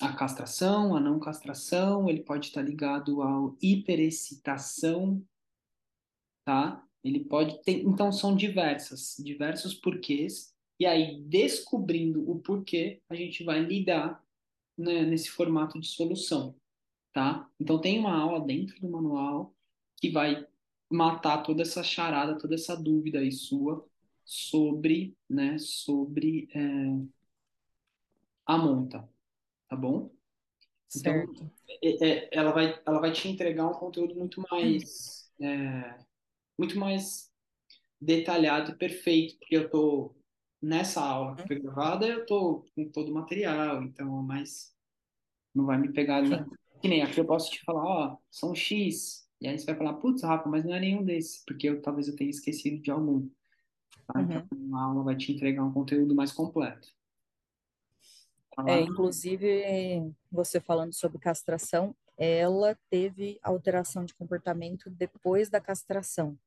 a 0.00 0.14
castração, 0.14 0.96
a 0.96 1.00
não 1.00 1.20
castração, 1.20 2.08
ele 2.08 2.22
pode 2.22 2.46
estar 2.46 2.62
ligado 2.62 3.22
à 3.22 3.54
hiperexcitação, 3.60 5.22
tá? 6.44 6.82
Ele 7.04 7.24
pode 7.24 7.62
ter, 7.62 7.82
então 7.82 8.10
são 8.10 8.34
diversas, 8.34 9.16
diversos 9.18 9.74
porquês, 9.74 10.54
e 10.80 10.86
aí 10.86 11.20
descobrindo 11.20 12.28
o 12.28 12.40
porquê, 12.40 13.02
a 13.06 13.14
gente 13.14 13.44
vai 13.44 13.60
lidar 13.60 14.24
né, 14.78 15.02
nesse 15.02 15.28
formato 15.28 15.78
de 15.78 15.86
solução, 15.86 16.56
tá? 17.12 17.46
Então 17.60 17.78
tem 17.78 17.98
uma 17.98 18.18
aula 18.18 18.40
dentro 18.40 18.80
do 18.80 18.88
manual 18.88 19.54
que 20.00 20.10
vai 20.10 20.46
matar 20.88 21.42
toda 21.42 21.60
essa 21.60 21.82
charada, 21.82 22.38
toda 22.38 22.54
essa 22.54 22.74
dúvida 22.74 23.18
aí 23.18 23.30
sua 23.30 23.86
sobre, 24.24 25.14
né, 25.28 25.58
sobre 25.58 26.48
é, 26.54 26.60
a 28.46 28.56
monta, 28.56 29.06
tá 29.68 29.76
bom? 29.76 30.10
Então, 30.96 31.12
é, 31.82 32.08
é, 32.08 32.28
ela, 32.32 32.52
vai, 32.52 32.80
ela 32.86 33.00
vai 33.00 33.12
te 33.12 33.28
entregar 33.28 33.68
um 33.68 33.74
conteúdo 33.74 34.14
muito 34.14 34.42
mais, 34.50 35.30
é, 35.40 35.98
muito 36.58 36.78
mais 36.78 37.30
detalhado 38.00 38.72
e 38.72 38.76
perfeito, 38.76 39.38
porque 39.38 39.56
eu 39.56 39.68
tô 39.68 40.14
nessa 40.62 41.00
aula 41.02 41.36
que 41.36 41.46
foi 41.46 41.60
gravada, 41.60 42.06
eu 42.06 42.26
tô 42.26 42.66
com 42.74 42.88
todo 42.90 43.10
o 43.10 43.14
material, 43.14 43.82
então, 43.82 44.22
mas 44.22 44.74
não 45.54 45.64
vai 45.64 45.78
me 45.78 45.92
pegar 45.92 46.18
ali. 46.18 46.44
Que 46.80 46.88
nem 46.88 47.02
aqui 47.02 47.20
eu 47.20 47.26
posso 47.26 47.50
te 47.50 47.62
falar, 47.64 47.84
ó, 47.84 48.16
são 48.30 48.54
X, 48.54 49.28
e 49.40 49.48
aí 49.48 49.58
você 49.58 49.66
vai 49.66 49.76
falar, 49.76 49.94
putz, 49.94 50.22
Rafa, 50.22 50.48
mas 50.48 50.64
não 50.64 50.74
é 50.74 50.80
nenhum 50.80 51.04
desses, 51.04 51.42
porque 51.46 51.68
eu, 51.68 51.80
talvez 51.80 52.08
eu 52.08 52.16
tenha 52.16 52.30
esquecido 52.30 52.82
de 52.82 52.90
algum. 52.90 53.28
Tá? 54.06 54.20
Então, 54.20 54.46
uhum. 54.52 54.76
a 54.76 54.82
aula 54.84 55.04
vai 55.04 55.16
te 55.16 55.32
entregar 55.32 55.64
um 55.64 55.72
conteúdo 55.72 56.14
mais 56.14 56.32
completo. 56.32 56.88
É, 58.66 58.80
inclusive, 58.80 60.12
você 60.30 60.60
falando 60.60 60.92
sobre 60.92 61.18
castração, 61.18 61.96
ela 62.18 62.76
teve 62.90 63.38
alteração 63.42 64.04
de 64.04 64.14
comportamento 64.14 64.90
depois 64.90 65.48
da 65.48 65.60
castração. 65.60 66.38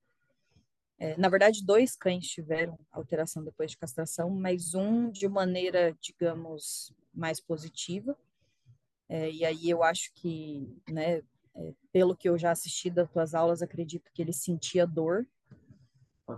É, 1.03 1.17
na 1.17 1.27
verdade, 1.27 1.65
dois 1.65 1.97
cães 1.97 2.25
tiveram 2.29 2.79
alteração 2.89 3.43
depois 3.43 3.69
de 3.71 3.77
castração, 3.77 4.29
mas 4.29 4.73
um 4.73 5.11
de 5.11 5.27
maneira, 5.27 5.93
digamos, 5.99 6.93
mais 7.13 7.41
positiva. 7.41 8.17
É, 9.09 9.29
e 9.29 9.43
aí 9.43 9.69
eu 9.69 9.83
acho 9.83 10.13
que, 10.13 10.65
né, 10.89 11.21
é, 11.55 11.73
pelo 11.91 12.15
que 12.15 12.29
eu 12.29 12.37
já 12.37 12.51
assisti 12.51 12.89
das 12.89 13.11
tuas 13.11 13.35
aulas, 13.35 13.61
acredito 13.61 14.09
que 14.13 14.21
ele 14.21 14.31
sentia 14.31 14.87
dor, 14.87 15.27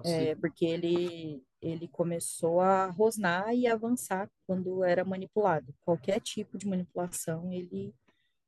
é, 0.04 0.34
porque 0.34 0.66
ele 0.66 1.44
ele 1.62 1.88
começou 1.88 2.60
a 2.60 2.88
rosnar 2.88 3.54
e 3.56 3.68
avançar 3.68 4.30
quando 4.48 4.84
era 4.84 5.06
manipulado. 5.06 5.76
Qualquer 5.82 6.20
tipo 6.20 6.58
de 6.58 6.68
manipulação, 6.68 7.52
ele 7.52 7.94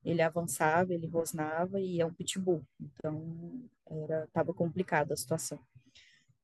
ele 0.03 0.21
avançava, 0.23 0.95
ele 0.95 1.05
rosnava 1.05 1.79
e 1.79 2.01
é 2.01 2.05
um 2.05 2.13
pitbull. 2.13 2.63
Então, 2.79 3.69
era 3.85 4.27
tava 4.33 4.51
complicada 4.51 5.13
a 5.13 5.17
situação. 5.17 5.59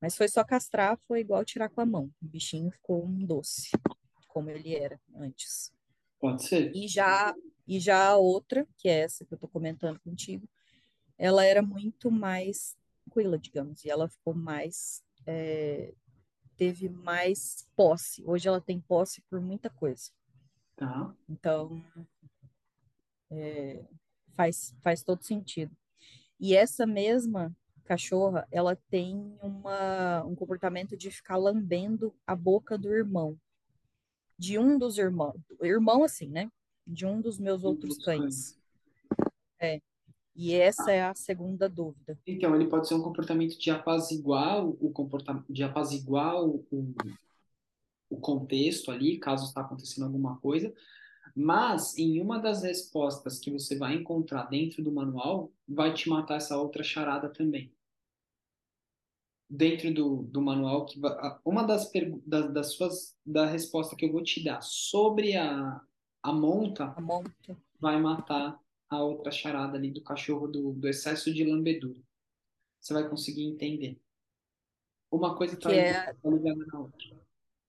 Mas 0.04 0.18
foi 0.18 0.28
só 0.28 0.44
castrar, 0.44 1.00
foi 1.08 1.22
igual 1.22 1.46
tirar 1.46 1.70
com 1.70 1.80
a 1.80 1.86
mão. 1.86 2.12
O 2.22 2.28
bichinho 2.28 2.70
ficou 2.70 3.06
um 3.06 3.26
doce, 3.26 3.70
como 4.28 4.50
ele 4.50 4.76
era 4.76 5.00
antes. 5.16 5.74
Pode 6.20 6.44
ser. 6.44 6.76
E 6.76 6.90
já, 6.90 7.34
e 7.66 7.80
já 7.80 8.10
a 8.10 8.18
outra, 8.18 8.68
que 8.76 8.90
é 8.90 9.00
essa 9.00 9.24
que 9.24 9.34
eu 9.34 9.38
tô 9.38 9.48
comentando 9.48 9.98
contigo, 10.02 10.46
ela 11.18 11.46
era 11.46 11.62
muito 11.62 12.12
mais 12.12 12.76
tranquila, 13.06 13.40
digamos, 13.40 13.86
e 13.86 13.90
ela 13.90 14.10
ficou 14.10 14.34
mais. 14.34 15.02
É, 15.26 15.94
teve 16.58 16.90
mais 16.90 17.66
posse. 17.74 18.22
Hoje 18.26 18.46
ela 18.46 18.60
tem 18.60 18.82
posse 18.82 19.22
por 19.30 19.40
muita 19.40 19.70
coisa. 19.70 20.12
Tá. 20.76 21.16
Então, 21.30 21.82
é, 23.32 23.86
faz, 24.36 24.76
faz 24.82 25.02
todo 25.02 25.24
sentido. 25.24 25.74
E 26.38 26.54
essa 26.58 26.86
mesma 26.86 27.56
cachorra, 27.86 28.48
ela 28.52 28.76
tem 28.90 29.36
uma, 29.42 30.24
um 30.24 30.36
comportamento 30.36 30.96
de 30.96 31.12
ficar 31.12 31.38
lambendo 31.38 32.14
a 32.26 32.36
boca 32.36 32.78
do 32.78 32.94
irmão. 32.94 33.38
De 34.38 34.58
um 34.58 34.78
dos 34.78 34.98
irmãos. 34.98 35.40
Irmão, 35.62 36.04
assim, 36.04 36.28
né? 36.28 36.52
De 36.86 37.06
um 37.06 37.22
dos 37.22 37.40
meus 37.40 37.64
outros 37.64 37.98
cães. 37.98 38.58
É. 39.60 39.80
E 40.36 40.54
essa 40.54 40.92
é 40.92 41.04
a 41.04 41.14
segunda 41.14 41.70
dúvida. 41.70 42.18
Então, 42.26 42.56
ele 42.56 42.68
pode 42.68 42.88
ser 42.88 42.96
um 42.96 43.04
comportamento 43.04 43.58
de 43.58 43.70
apaziguar 43.70 44.66
o 44.66 44.92
comportamento, 44.92 45.46
de 45.54 45.64
apaziguar 45.64 46.44
o, 46.44 46.66
o 48.10 48.18
contexto 48.18 48.92
ali, 48.92 49.18
caso 49.20 49.46
está 49.46 49.62
acontecendo 49.62 50.06
alguma 50.06 50.38
coisa, 50.38 50.74
mas 51.36 51.98
em 51.98 52.22
uma 52.22 52.40
das 52.40 52.62
respostas 52.62 53.40
que 53.40 53.52
você 53.52 53.78
vai 53.78 53.96
encontrar 53.96 54.44
dentro 54.44 54.84
do 54.84 54.92
manual, 54.92 55.52
vai 55.68 55.94
te 55.94 56.10
matar 56.10 56.36
essa 56.36 56.58
outra 56.58 56.84
charada 56.84 57.30
também. 57.30 57.74
Dentro 59.50 59.94
do, 59.94 60.24
do 60.24 60.42
manual, 60.42 60.86
que 60.86 61.00
uma 61.44 61.64
das, 61.64 61.92
das, 62.26 62.54
das 62.54 62.74
suas 62.74 63.18
da 63.26 63.46
resposta 63.46 63.96
que 63.96 64.06
eu 64.06 64.12
vou 64.12 64.24
te 64.24 64.44
dar 64.44 64.62
sobre 64.62 65.36
a, 65.36 65.82
a 66.22 66.32
monta, 66.32 66.86
a 66.96 67.02
monta 67.02 67.58
vai 67.80 68.00
matar 68.00 68.60
a 68.90 69.04
outra 69.04 69.32
charada 69.32 69.78
ali 69.78 69.92
do 69.92 70.02
cachorro 70.02 70.48
do, 70.48 70.74
do 70.74 70.88
excesso 70.88 71.34
de 71.34 71.44
lambedura. 71.44 72.00
Você 72.80 72.94
vai 72.94 73.08
conseguir 73.08 73.44
entender. 73.44 74.00
Uma 75.12 75.36
coisa 75.36 75.56
está 75.56 75.74
é... 75.74 76.16
ligada 76.24 76.66
na 76.66 76.80
outra. 76.80 77.08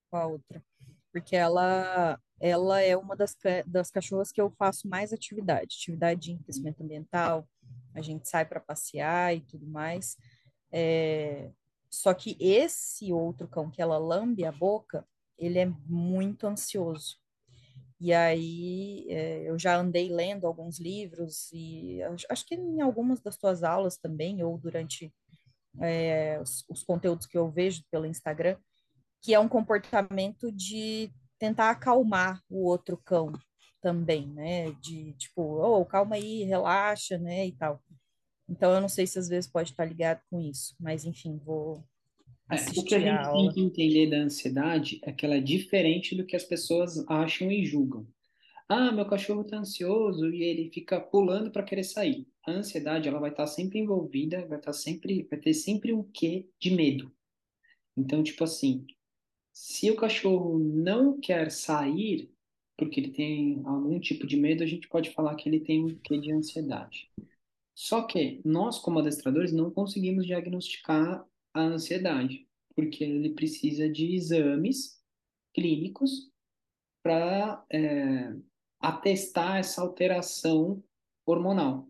Com 0.09 0.17
a 0.17 0.27
outra. 0.27 0.63
Porque 1.11 1.35
ela, 1.35 2.19
ela 2.39 2.81
é 2.81 2.95
uma 2.97 3.15
das, 3.15 3.35
das 3.65 3.89
cachorras 3.89 4.31
que 4.31 4.41
eu 4.41 4.51
faço 4.51 4.87
mais 4.87 5.13
atividade. 5.13 5.75
Atividade 5.77 6.21
de 6.21 6.31
enriquecimento 6.31 6.83
ambiental, 6.83 7.47
a 7.93 8.01
gente 8.01 8.27
sai 8.27 8.45
para 8.45 8.59
passear 8.59 9.35
e 9.35 9.41
tudo 9.41 9.65
mais. 9.65 10.17
É... 10.71 11.51
Só 11.89 12.13
que 12.13 12.35
esse 12.39 13.13
outro 13.13 13.47
cão 13.47 13.71
que 13.71 13.81
ela 13.81 13.97
lambe 13.97 14.43
a 14.43 14.51
boca, 14.51 15.07
ele 15.37 15.59
é 15.59 15.65
muito 15.87 16.45
ansioso. 16.45 17.17
E 17.99 18.13
aí 18.13 19.05
é, 19.09 19.49
eu 19.49 19.57
já 19.57 19.77
andei 19.77 20.09
lendo 20.09 20.45
alguns 20.45 20.79
livros 20.79 21.49
e 21.53 21.99
acho 22.29 22.45
que 22.45 22.55
em 22.55 22.81
algumas 22.81 23.21
das 23.21 23.37
tuas 23.37 23.63
aulas 23.63 23.97
também, 23.97 24.43
ou 24.43 24.57
durante 24.57 25.13
é, 25.81 26.39
os, 26.41 26.65
os, 26.69 26.83
conteúdos 26.83 27.25
que 27.25 27.37
eu 27.37 27.49
vejo 27.49 27.83
pelo 27.89 28.05
Instagram, 28.05 28.57
que 29.21 29.33
é 29.33 29.39
um 29.39 29.47
comportamento 29.47 30.51
de 30.51 31.09
tentar 31.45 31.69
acalmar 31.69 32.41
o 32.49 32.65
outro 32.65 32.97
cão 32.97 33.31
também, 33.81 34.27
né? 34.27 34.71
De 34.81 35.13
tipo, 35.13 35.41
oh, 35.41 35.85
calma 35.85 36.15
aí, 36.15 36.43
relaxa, 36.43 37.17
né? 37.17 37.45
E 37.45 37.51
tal. 37.51 37.81
Então 38.49 38.73
eu 38.73 38.81
não 38.81 38.89
sei 38.89 39.05
se 39.05 39.19
às 39.19 39.27
vezes 39.27 39.49
pode 39.49 39.71
estar 39.71 39.85
ligado 39.85 40.21
com 40.29 40.41
isso, 40.41 40.75
mas 40.79 41.05
enfim, 41.05 41.39
vou 41.43 41.83
é, 42.51 42.79
o 42.79 42.83
que 42.83 42.93
a 42.93 42.99
gente 42.99 43.09
a 43.09 43.31
tem 43.31 43.51
que 43.51 43.59
entender 43.59 44.07
da 44.07 44.17
ansiedade 44.17 44.99
é 45.03 45.11
que 45.11 45.25
ela 45.25 45.35
é 45.35 45.41
diferente 45.41 46.15
do 46.15 46.25
que 46.25 46.35
as 46.35 46.43
pessoas 46.43 47.03
acham 47.09 47.51
e 47.51 47.65
julgam. 47.65 48.07
Ah, 48.69 48.91
meu 48.91 49.05
cachorro 49.05 49.41
está 49.41 49.57
ansioso 49.57 50.29
e 50.29 50.43
ele 50.43 50.69
fica 50.71 50.99
pulando 50.99 51.51
para 51.51 51.63
querer 51.63 51.83
sair. 51.83 52.27
A 52.45 52.51
ansiedade, 52.51 53.07
ela 53.07 53.19
vai 53.19 53.31
estar 53.31 53.45
tá 53.45 53.47
sempre 53.47 53.79
envolvida, 53.79 54.45
vai 54.47 54.59
estar 54.59 54.71
tá 54.71 54.73
sempre, 54.73 55.27
vai 55.29 55.39
ter 55.39 55.53
sempre 55.55 55.91
um 55.91 56.03
quê 56.03 56.47
de 56.59 56.69
medo. 56.69 57.11
Então, 57.97 58.23
tipo 58.23 58.43
assim, 58.43 58.85
se 59.55 59.89
o 59.89 59.95
cachorro 59.95 60.59
não 60.59 61.17
quer 61.17 61.49
sair 61.49 62.29
porque 62.77 62.99
ele 62.99 63.11
tem 63.11 63.61
algum 63.65 63.97
tipo 64.01 64.27
de 64.27 64.35
medo, 64.35 64.61
a 64.61 64.67
gente 64.67 64.89
pode 64.89 65.11
falar 65.11 65.33
que 65.35 65.47
ele 65.47 65.61
tem 65.61 65.81
um 65.81 65.97
quê 65.99 66.17
de 66.19 66.29
ansiedade. 66.29 67.09
Só 67.73 68.01
que 68.01 68.41
nós, 68.43 68.79
como 68.79 68.99
adestradores, 68.99 69.53
não 69.53 69.71
conseguimos 69.71 70.25
diagnosticar 70.25 71.25
a 71.53 71.61
ansiedade, 71.61 72.45
porque 72.75 73.05
ele 73.05 73.29
precisa 73.29 73.89
de 73.89 74.13
exames 74.13 75.01
clínicos 75.53 76.29
para 77.01 77.65
é, 77.71 78.35
atestar 78.77 79.59
essa 79.59 79.81
alteração 79.81 80.83
hormonal. 81.25 81.87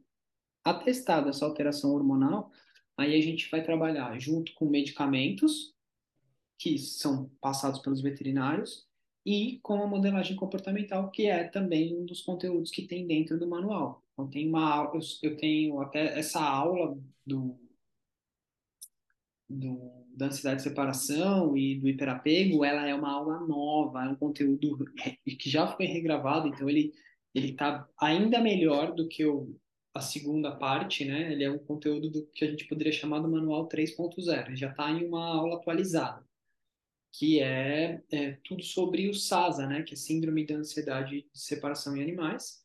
Atestada 0.64 1.32
essa 1.32 1.46
alteração 1.46 1.96
hormonal, 1.96 2.52
aí 2.96 3.16
a 3.16 3.22
gente 3.22 3.50
vai 3.50 3.64
trabalhar 3.64 4.20
junto 4.20 4.54
com 4.54 4.70
medicamentos 4.70 5.75
que 6.58 6.78
são 6.78 7.30
passados 7.42 7.80
pelos 7.80 8.02
veterinários 8.02 8.88
e 9.26 9.60
com 9.64 9.82
a 9.82 9.88
modelagem 9.88 10.36
comportamental, 10.36 11.10
que 11.12 11.28
é 11.28 11.46
também 11.46 11.96
um 11.98 12.06
dos 12.06 12.22
conteúdos 12.22 12.72
que 12.72 12.88
tem 12.88 13.08
dentro 13.08 13.40
do 13.40 13.48
manual. 13.48 14.04
Então, 14.14 14.30
tem 14.30 14.48
uma, 14.48 14.92
eu 15.22 15.38
tenho 15.38 15.82
até 15.82 16.18
essa 16.18 16.42
aula 16.42 16.98
do 17.26 17.60
do, 19.50 20.06
da 20.16 20.28
ansiedade 20.28 20.58
de 20.58 20.64
separação 20.64 21.56
e 21.58 21.80
do 21.80 21.88
hiperapego, 21.88 22.66
ela 22.66 22.88
é 22.88 22.96
uma 22.96 23.12
aula 23.12 23.40
nova, 23.46 24.04
é 24.06 24.10
um 24.10 24.16
conteúdo 24.16 24.86
que 25.40 25.50
já 25.50 25.68
foi 25.68 25.86
regravado, 25.86 26.48
então 26.48 26.70
ele 26.70 26.94
ele 27.34 27.52
está 27.52 27.86
ainda 28.00 28.40
melhor 28.40 28.96
do 28.96 29.10
que 29.10 29.26
o, 29.26 29.60
a 29.94 30.00
segunda 30.00 30.56
parte, 30.56 31.04
né? 31.04 31.34
Ele 31.34 31.44
é 31.44 31.52
um 31.52 31.60
conteúdo 31.60 32.10
do 32.10 32.26
que 32.28 32.46
a 32.46 32.50
gente 32.50 32.66
poderia 32.66 32.94
chamar 32.94 33.20
do 33.20 33.30
manual 33.30 33.68
3.0, 33.68 34.56
já 34.56 34.70
está 34.72 34.90
em 34.90 35.06
uma 35.06 35.36
aula 35.36 35.58
atualizada, 35.58 36.25
que 37.18 37.40
é, 37.40 38.02
é 38.12 38.32
tudo 38.44 38.62
sobre 38.62 39.08
o 39.08 39.14
SASA, 39.14 39.66
né? 39.66 39.84
Que 39.84 39.94
é 39.94 39.98
Síndrome 39.98 40.46
da 40.46 40.56
Ansiedade 40.56 41.22
de 41.22 41.40
Separação 41.40 41.96
em 41.96 42.04
Animais. 42.04 42.62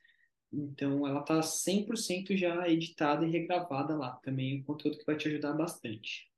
Então, 0.52 1.06
ela 1.06 1.20
está 1.20 1.38
100% 1.40 2.36
já 2.36 2.68
editada 2.68 3.24
e 3.24 3.30
regravada 3.30 3.96
lá. 3.96 4.18
Também 4.24 4.56
é 4.56 4.60
um 4.60 4.64
conteúdo 4.64 4.98
que 4.98 5.06
vai 5.06 5.16
te 5.16 5.28
ajudar 5.28 5.52
bastante. 5.52 6.28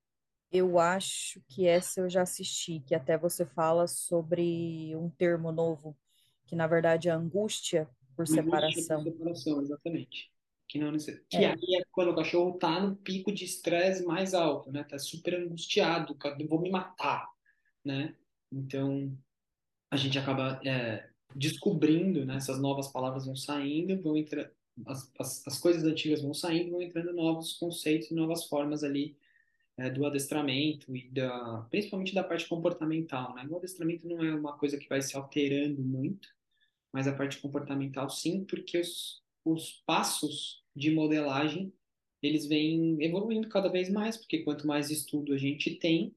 Eu 0.50 0.78
acho 0.78 1.40
que 1.48 1.66
essa 1.66 2.00
eu 2.00 2.10
já 2.10 2.20
assisti, 2.20 2.80
que 2.80 2.94
até 2.94 3.16
você 3.16 3.46
fala 3.46 3.86
sobre 3.86 4.94
um 4.94 5.08
termo 5.08 5.50
novo, 5.50 5.96
que 6.46 6.54
na 6.54 6.66
verdade 6.66 7.08
é 7.08 7.12
angústia 7.12 7.88
por 8.14 8.24
angústia 8.24 8.42
separação. 8.42 9.02
Por 9.02 9.12
separação, 9.12 9.62
exatamente. 9.62 10.30
Que, 10.68 10.78
não, 10.78 10.92
que 10.92 11.36
é. 11.38 11.46
aí 11.46 11.76
é 11.80 11.84
quando 11.90 12.10
o 12.10 12.14
cachorro 12.14 12.58
tá 12.58 12.78
no 12.80 12.96
pico 12.96 13.32
de 13.32 13.44
estresse 13.44 14.04
mais 14.04 14.34
alto, 14.34 14.70
né? 14.70 14.84
Tá 14.84 14.98
super 14.98 15.34
angustiado, 15.34 16.16
vou 16.46 16.60
me 16.60 16.70
matar, 16.70 17.31
né? 17.84 18.14
Então, 18.50 19.16
a 19.90 19.96
gente 19.96 20.18
acaba 20.18 20.60
é, 20.64 21.08
descobrindo, 21.34 22.24
né? 22.24 22.36
Essas 22.36 22.60
novas 22.60 22.88
palavras 22.88 23.26
vão 23.26 23.36
saindo, 23.36 24.00
vão 24.02 24.16
entrar, 24.16 24.50
as, 24.86 25.10
as, 25.18 25.46
as 25.46 25.58
coisas 25.58 25.84
antigas 25.84 26.22
vão 26.22 26.34
saindo, 26.34 26.72
vão 26.72 26.82
entrando 26.82 27.12
novos 27.12 27.54
conceitos 27.54 28.10
novas 28.10 28.44
formas 28.44 28.82
ali 28.84 29.16
é, 29.76 29.90
do 29.90 30.06
adestramento 30.06 30.94
e 30.94 31.08
da, 31.10 31.66
principalmente 31.70 32.14
da 32.14 32.24
parte 32.24 32.46
comportamental, 32.48 33.34
né? 33.34 33.46
O 33.48 33.56
adestramento 33.56 34.06
não 34.06 34.22
é 34.22 34.34
uma 34.34 34.56
coisa 34.56 34.78
que 34.78 34.88
vai 34.88 35.00
se 35.02 35.16
alterando 35.16 35.82
muito, 35.82 36.28
mas 36.92 37.06
a 37.06 37.14
parte 37.14 37.40
comportamental 37.40 38.08
sim, 38.10 38.44
porque 38.44 38.78
os, 38.78 39.22
os 39.44 39.82
passos 39.86 40.62
de 40.74 40.90
modelagem 40.90 41.72
eles 42.22 42.46
vêm 42.46 43.02
evoluindo 43.02 43.48
cada 43.48 43.68
vez 43.68 43.90
mais, 43.90 44.16
porque 44.16 44.44
quanto 44.44 44.66
mais 44.66 44.90
estudo 44.90 45.32
a 45.34 45.38
gente 45.38 45.74
tem, 45.74 46.14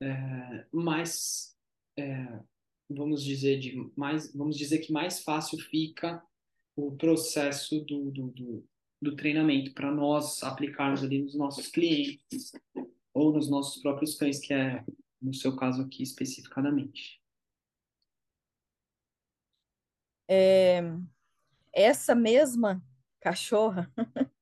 é, 0.00 0.66
mais 0.72 1.56
é, 1.96 2.40
vamos 2.88 3.22
dizer 3.22 3.58
de 3.58 3.90
mais 3.96 4.32
vamos 4.34 4.56
dizer 4.56 4.78
que 4.78 4.92
mais 4.92 5.20
fácil 5.20 5.58
fica 5.58 6.22
o 6.76 6.96
processo 6.96 7.80
do, 7.84 8.10
do, 8.10 8.28
do, 8.28 8.68
do 9.02 9.16
treinamento 9.16 9.74
para 9.74 9.90
nós 9.90 10.42
aplicarmos 10.42 11.02
ali 11.02 11.20
nos 11.20 11.34
nossos 11.34 11.66
clientes 11.66 12.52
ou 13.12 13.32
nos 13.32 13.50
nossos 13.50 13.82
próprios 13.82 14.14
cães, 14.14 14.38
que 14.38 14.54
é 14.54 14.84
no 15.20 15.34
seu 15.34 15.56
caso 15.56 15.82
aqui 15.82 16.02
especificadamente. 16.02 17.20
É, 20.30 20.80
essa 21.72 22.14
mesma 22.14 22.82
cachorra 23.20 23.92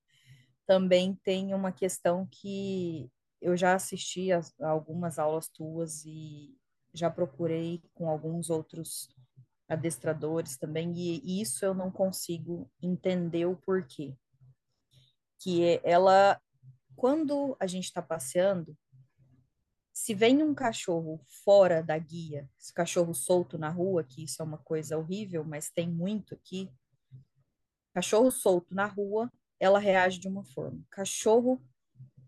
também 0.67 1.15
tem 1.23 1.53
uma 1.53 1.71
questão 1.71 2.27
que 2.29 3.09
eu 3.41 3.55
já 3.55 3.75
assisti 3.75 4.31
a, 4.31 4.41
a 4.61 4.69
algumas 4.69 5.19
aulas 5.19 5.47
tuas 5.49 6.05
e 6.05 6.55
já 6.93 7.09
procurei 7.09 7.81
com 7.93 8.09
alguns 8.09 8.49
outros 8.49 9.09
adestradores 9.67 10.57
também, 10.57 10.93
e 10.95 11.41
isso 11.41 11.65
eu 11.65 11.73
não 11.73 11.91
consigo 11.91 12.71
entender 12.81 13.45
o 13.45 13.57
porquê. 13.57 14.15
Que 15.39 15.63
é, 15.63 15.81
ela 15.83 16.41
quando 16.97 17.55
a 17.59 17.67
gente 17.67 17.85
está 17.85 18.01
passeando, 18.01 18.75
Se 19.93 20.13
vem 20.13 20.43
um 20.43 20.53
cachorro 20.53 21.19
fora 21.43 21.81
da 21.81 21.97
guia, 21.97 22.47
esse 22.59 22.71
cachorro 22.71 23.13
solto 23.15 23.57
na 23.57 23.69
rua, 23.69 24.03
que 24.03 24.23
isso 24.23 24.41
é 24.41 24.45
uma 24.45 24.59
coisa 24.59 24.97
horrível, 24.97 25.43
mas 25.43 25.71
tem 25.71 25.89
muito 25.89 26.35
aqui. 26.35 26.71
Cachorro 27.93 28.29
solto 28.29 28.75
na 28.75 28.85
rua, 28.85 29.31
ela 29.59 29.79
reage 29.79 30.19
de 30.19 30.27
uma 30.27 30.43
forma. 30.43 30.85
Cachorro 30.91 31.59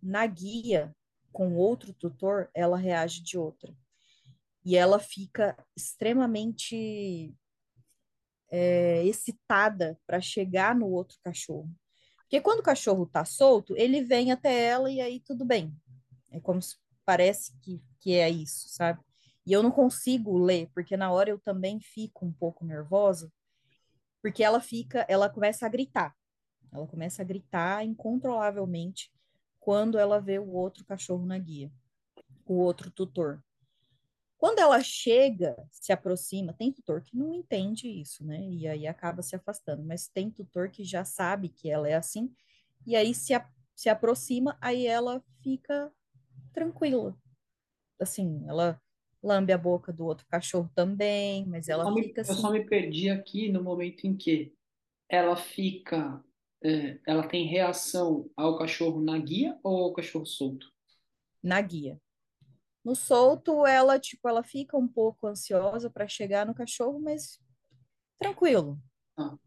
na 0.01 0.25
guia 0.25 0.95
com 1.31 1.55
outro 1.55 1.93
tutor, 1.93 2.49
ela 2.53 2.77
reage 2.77 3.21
de 3.21 3.37
outra. 3.37 3.73
E 4.63 4.75
ela 4.75 4.99
fica 4.99 5.55
extremamente 5.75 7.33
é, 8.51 9.03
excitada 9.05 9.99
para 10.05 10.19
chegar 10.19 10.75
no 10.75 10.87
outro 10.87 11.17
cachorro. 11.23 11.69
Porque 12.17 12.41
quando 12.41 12.59
o 12.59 12.63
cachorro 12.63 13.03
está 13.03 13.25
solto, 13.25 13.75
ele 13.75 14.03
vem 14.03 14.31
até 14.31 14.65
ela 14.65 14.91
e 14.91 15.01
aí 15.01 15.19
tudo 15.19 15.45
bem. 15.45 15.75
É 16.31 16.39
como 16.39 16.61
se 16.61 16.75
parece 17.03 17.57
que, 17.59 17.81
que 17.99 18.13
é 18.13 18.29
isso, 18.29 18.69
sabe? 18.69 18.99
E 19.45 19.51
eu 19.51 19.63
não 19.63 19.71
consigo 19.71 20.37
ler, 20.37 20.69
porque 20.73 20.95
na 20.95 21.11
hora 21.11 21.31
eu 21.31 21.39
também 21.39 21.79
fico 21.79 22.25
um 22.25 22.31
pouco 22.31 22.63
nervosa, 22.63 23.31
porque 24.21 24.43
ela 24.43 24.61
fica, 24.61 25.05
ela 25.09 25.27
começa 25.27 25.65
a 25.65 25.69
gritar. 25.69 26.15
Ela 26.71 26.85
começa 26.85 27.23
a 27.23 27.25
gritar 27.25 27.83
incontrolavelmente 27.83 29.11
quando 29.59 29.97
ela 29.97 30.19
vê 30.19 30.39
o 30.39 30.51
outro 30.51 30.85
cachorro 30.85 31.25
na 31.25 31.37
guia, 31.37 31.71
o 32.45 32.55
outro 32.55 32.89
tutor. 32.89 33.43
Quando 34.37 34.59
ela 34.59 34.81
chega, 34.81 35.55
se 35.69 35.91
aproxima, 35.91 36.53
tem 36.53 36.71
tutor 36.71 37.01
que 37.01 37.15
não 37.15 37.33
entende 37.33 37.89
isso, 37.89 38.25
né? 38.25 38.41
E 38.41 38.67
aí 38.67 38.87
acaba 38.87 39.21
se 39.21 39.35
afastando, 39.35 39.83
mas 39.83 40.07
tem 40.07 40.31
tutor 40.31 40.69
que 40.69 40.83
já 40.83 41.03
sabe 41.03 41.49
que 41.49 41.69
ela 41.69 41.89
é 41.89 41.95
assim, 41.95 42.33
e 42.87 42.95
aí 42.95 43.13
se, 43.13 43.33
a, 43.33 43.47
se 43.75 43.89
aproxima, 43.89 44.57
aí 44.61 44.87
ela 44.87 45.21
fica 45.43 45.91
tranquila. 46.53 47.17
Assim, 47.99 48.45
ela 48.47 48.81
lambe 49.21 49.51
a 49.51 49.57
boca 49.57 49.91
do 49.91 50.05
outro 50.05 50.25
cachorro 50.27 50.71
também, 50.73 51.45
mas 51.45 51.67
ela 51.67 51.91
me, 51.93 52.03
fica 52.03 52.21
assim. 52.21 52.31
Eu 52.31 52.37
só 52.37 52.51
me 52.51 52.65
perdi 52.65 53.09
aqui 53.09 53.51
no 53.51 53.61
momento 53.61 54.07
em 54.07 54.15
que 54.15 54.53
ela 55.09 55.35
fica, 55.35 56.23
é, 56.63 56.99
ela 57.07 57.27
tem 57.27 57.47
reação 57.47 58.29
ao 58.35 58.57
cachorro 58.57 59.01
na 59.01 59.17
guia 59.17 59.57
ou 59.63 59.83
ao 59.83 59.93
cachorro 59.93 60.25
solto? 60.25 60.71
Na 61.41 61.61
guia. 61.61 61.99
No 62.83 62.95
solto, 62.95 63.65
ela, 63.65 63.99
tipo, 63.99 64.27
ela 64.27 64.43
fica 64.43 64.77
um 64.77 64.87
pouco 64.87 65.27
ansiosa 65.27 65.89
para 65.89 66.07
chegar 66.07 66.45
no 66.45 66.55
cachorro, 66.55 66.99
mas 66.99 67.39
tranquilo. 68.17 68.81
Ah. 69.17 69.37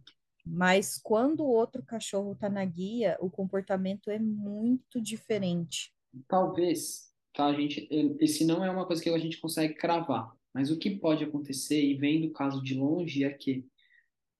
Mas 0.45 0.99
quando 0.99 1.41
o 1.41 1.49
outro 1.49 1.83
cachorro 1.83 2.35
tá 2.35 2.49
na 2.49 2.65
guia, 2.65 3.17
o 3.21 3.31
comportamento 3.31 4.11
é 4.11 4.19
muito 4.19 5.01
diferente. 5.01 5.95
Talvez, 6.29 7.13
tá, 7.33 7.47
a 7.47 7.55
gente, 7.55 7.89
esse 8.21 8.45
não 8.45 8.65
é 8.65 8.71
uma 8.71 8.87
coisa 8.87 9.03
que 9.03 9.09
a 9.09 9.19
gente 9.19 9.41
consegue 9.41 9.75
cravar, 9.75 10.33
mas 10.53 10.71
o 10.71 10.79
que 10.79 10.91
pode 10.91 11.25
acontecer, 11.25 11.81
e 11.81 11.95
vem 11.95 12.21
do 12.21 12.33
caso 12.33 12.63
de 12.63 12.75
longe, 12.75 13.25
é 13.25 13.33
que 13.33 13.65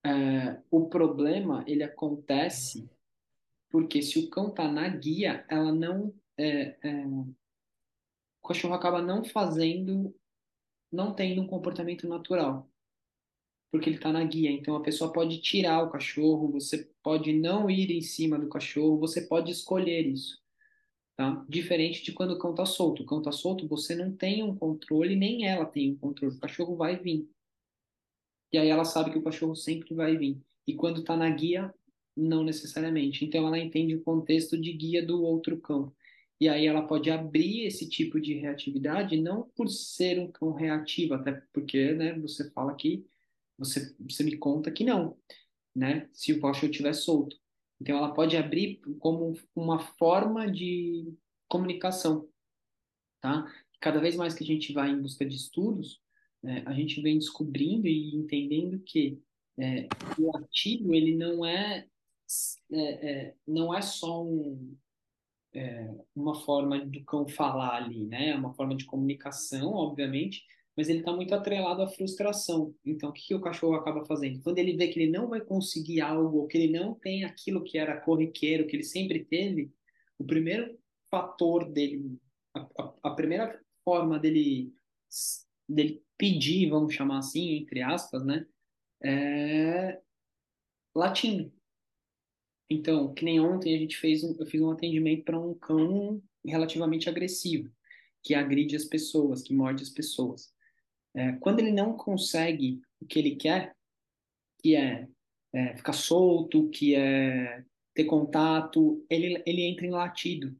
é, 0.05 0.61
o 0.69 0.87
problema, 0.87 1.63
ele 1.67 1.83
acontece 1.83 2.89
porque 3.73 4.03
se 4.03 4.19
o 4.19 4.29
cão 4.29 4.51
tá 4.51 4.71
na 4.71 4.87
guia, 4.87 5.43
ela 5.49 5.71
não 5.71 6.13
é, 6.37 6.77
é, 6.83 7.05
o 7.07 8.47
cachorro 8.47 8.75
acaba 8.75 9.01
não 9.01 9.23
fazendo, 9.23 10.15
não 10.91 11.11
tendo 11.11 11.41
um 11.41 11.47
comportamento 11.47 12.07
natural, 12.07 12.69
porque 13.71 13.89
ele 13.89 13.95
está 13.95 14.11
na 14.11 14.23
guia. 14.23 14.51
Então 14.51 14.75
a 14.75 14.81
pessoa 14.83 15.11
pode 15.11 15.41
tirar 15.41 15.81
o 15.81 15.89
cachorro, 15.89 16.51
você 16.51 16.87
pode 17.01 17.33
não 17.33 17.67
ir 17.67 17.89
em 17.89 18.01
cima 18.01 18.37
do 18.37 18.47
cachorro, 18.47 18.99
você 18.99 19.21
pode 19.21 19.51
escolher 19.51 20.05
isso. 20.05 20.39
Tá? 21.15 21.43
Diferente 21.49 22.03
de 22.03 22.11
quando 22.11 22.31
o 22.31 22.37
cão 22.37 22.51
está 22.51 22.67
solto. 22.67 23.01
O 23.01 23.05
cão 23.07 23.19
está 23.19 23.31
solto, 23.31 23.67
você 23.67 23.95
não 23.95 24.15
tem 24.15 24.43
um 24.43 24.55
controle, 24.55 25.15
nem 25.15 25.47
ela 25.47 25.65
tem 25.65 25.93
um 25.93 25.97
controle. 25.97 26.35
O 26.35 26.39
cachorro 26.39 26.75
vai 26.75 26.97
vir. 26.97 27.27
E 28.53 28.57
aí 28.59 28.69
ela 28.69 28.85
sabe 28.85 29.11
que 29.11 29.17
o 29.17 29.23
cachorro 29.23 29.55
sempre 29.55 29.95
vai 29.95 30.15
vir. 30.15 30.39
E 30.67 30.75
quando 30.75 31.01
está 31.01 31.17
na 31.17 31.29
guia, 31.29 31.73
não 32.15 32.43
necessariamente. 32.43 33.25
Então 33.25 33.47
ela 33.47 33.57
entende 33.57 33.95
o 33.95 34.03
contexto 34.03 34.55
de 34.55 34.71
guia 34.71 35.05
do 35.05 35.23
outro 35.23 35.59
cão. 35.59 35.91
E 36.39 36.47
aí 36.47 36.67
ela 36.67 36.85
pode 36.85 37.09
abrir 37.09 37.65
esse 37.65 37.89
tipo 37.89 38.19
de 38.19 38.33
reatividade, 38.35 39.19
não 39.19 39.49
por 39.55 39.69
ser 39.69 40.19
um 40.19 40.31
cão 40.31 40.53
reativo, 40.53 41.13
até 41.13 41.41
porque, 41.53 41.93
né, 41.93 42.19
você 42.19 42.49
fala 42.51 42.75
que, 42.75 43.05
você, 43.57 43.95
você 43.99 44.23
me 44.23 44.37
conta 44.37 44.71
que 44.71 44.83
não, 44.83 45.17
né, 45.75 46.09
se 46.13 46.33
o 46.33 46.41
cachorro 46.41 46.69
estiver 46.69 46.93
solto. 46.93 47.37
Então 47.79 47.97
ela 47.97 48.13
pode 48.13 48.37
abrir 48.37 48.81
como 48.99 49.33
uma 49.55 49.79
forma 49.79 50.49
de 50.51 51.13
comunicação, 51.47 52.27
tá? 53.21 53.51
Cada 53.79 53.99
vez 53.99 54.15
mais 54.15 54.33
que 54.33 54.43
a 54.43 54.47
gente 54.47 54.73
vai 54.73 54.89
em 54.89 55.01
busca 55.01 55.25
de 55.25 55.35
estudos, 55.35 56.02
né, 56.43 56.63
a 56.65 56.73
gente 56.73 57.01
vem 57.01 57.17
descobrindo 57.17 57.87
e 57.87 58.13
entendendo 58.15 58.79
que 58.79 59.17
é, 59.57 59.87
o 60.19 60.31
latido 60.31 60.93
ele 60.93 61.15
não 61.15 61.45
é, 61.45 61.87
é, 62.71 62.81
é 62.81 63.35
não 63.47 63.73
é 63.73 63.81
só 63.81 64.23
um, 64.23 64.75
é, 65.53 65.89
uma 66.15 66.35
forma 66.35 66.83
do 66.85 67.03
cão 67.03 67.27
falar 67.27 67.83
ali, 67.83 68.05
né? 68.05 68.29
É 68.29 68.35
uma 68.35 68.53
forma 68.53 68.75
de 68.75 68.85
comunicação, 68.85 69.71
obviamente, 69.73 70.43
mas 70.75 70.89
ele 70.89 70.99
está 70.99 71.13
muito 71.13 71.33
atrelado 71.35 71.81
à 71.81 71.87
frustração. 71.87 72.73
Então, 72.83 73.09
o 73.09 73.13
que, 73.13 73.27
que 73.27 73.35
o 73.35 73.41
cachorro 73.41 73.75
acaba 73.75 74.03
fazendo? 74.05 74.41
Quando 74.41 74.57
ele 74.57 74.75
vê 74.75 74.87
que 74.87 74.99
ele 74.99 75.11
não 75.11 75.27
vai 75.29 75.41
conseguir 75.41 76.01
algo, 76.01 76.39
ou 76.39 76.47
que 76.47 76.57
ele 76.57 76.77
não 76.77 76.95
tem 76.95 77.23
aquilo 77.23 77.63
que 77.63 77.77
era 77.77 77.99
corriqueiro, 78.01 78.65
que 78.65 78.75
ele 78.75 78.83
sempre 78.83 79.23
teve, 79.23 79.71
o 80.17 80.25
primeiro 80.25 80.77
fator 81.11 81.71
dele, 81.71 82.17
a, 82.55 82.61
a, 82.79 82.93
a 83.03 83.11
primeira 83.11 83.59
forma 83.85 84.19
dele, 84.19 84.73
dele 85.69 86.02
pedir, 86.17 86.69
vamos 86.69 86.93
chamar 86.93 87.19
assim, 87.19 87.57
entre 87.57 87.81
aspas, 87.81 88.25
né? 88.25 88.45
É 89.03 90.01
latindo. 90.95 91.51
Então, 92.69 93.13
que 93.13 93.25
nem 93.25 93.39
ontem 93.39 93.75
a 93.75 93.77
gente 93.77 93.97
fez 93.97 94.23
um, 94.23 94.35
eu 94.39 94.45
fiz 94.45 94.61
um 94.61 94.71
atendimento 94.71 95.23
para 95.23 95.39
um 95.39 95.53
cão 95.53 96.21
relativamente 96.45 97.09
agressivo, 97.09 97.71
que 98.21 98.33
agride 98.33 98.75
as 98.75 98.85
pessoas, 98.85 99.41
que 99.41 99.53
morde 99.53 99.83
as 99.83 99.89
pessoas. 99.89 100.53
É, 101.15 101.33
quando 101.33 101.59
ele 101.59 101.71
não 101.71 101.95
consegue 101.95 102.81
o 102.99 103.05
que 103.05 103.19
ele 103.19 103.35
quer, 103.35 103.75
que 104.59 104.75
é, 104.75 105.07
é 105.53 105.75
ficar 105.75 105.93
solto, 105.93 106.69
que 106.69 106.95
é 106.95 107.63
ter 107.93 108.05
contato, 108.05 109.05
ele, 109.09 109.43
ele 109.45 109.61
entra 109.61 109.85
em 109.85 109.91
latido. 109.91 110.57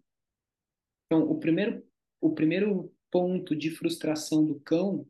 Então, 1.06 1.30
o 1.30 1.40
primeiro, 1.40 1.84
o 2.22 2.34
primeiro 2.34 2.94
ponto 3.10 3.56
de 3.56 3.72
frustração 3.72 4.46
do 4.46 4.60
cão, 4.60 5.08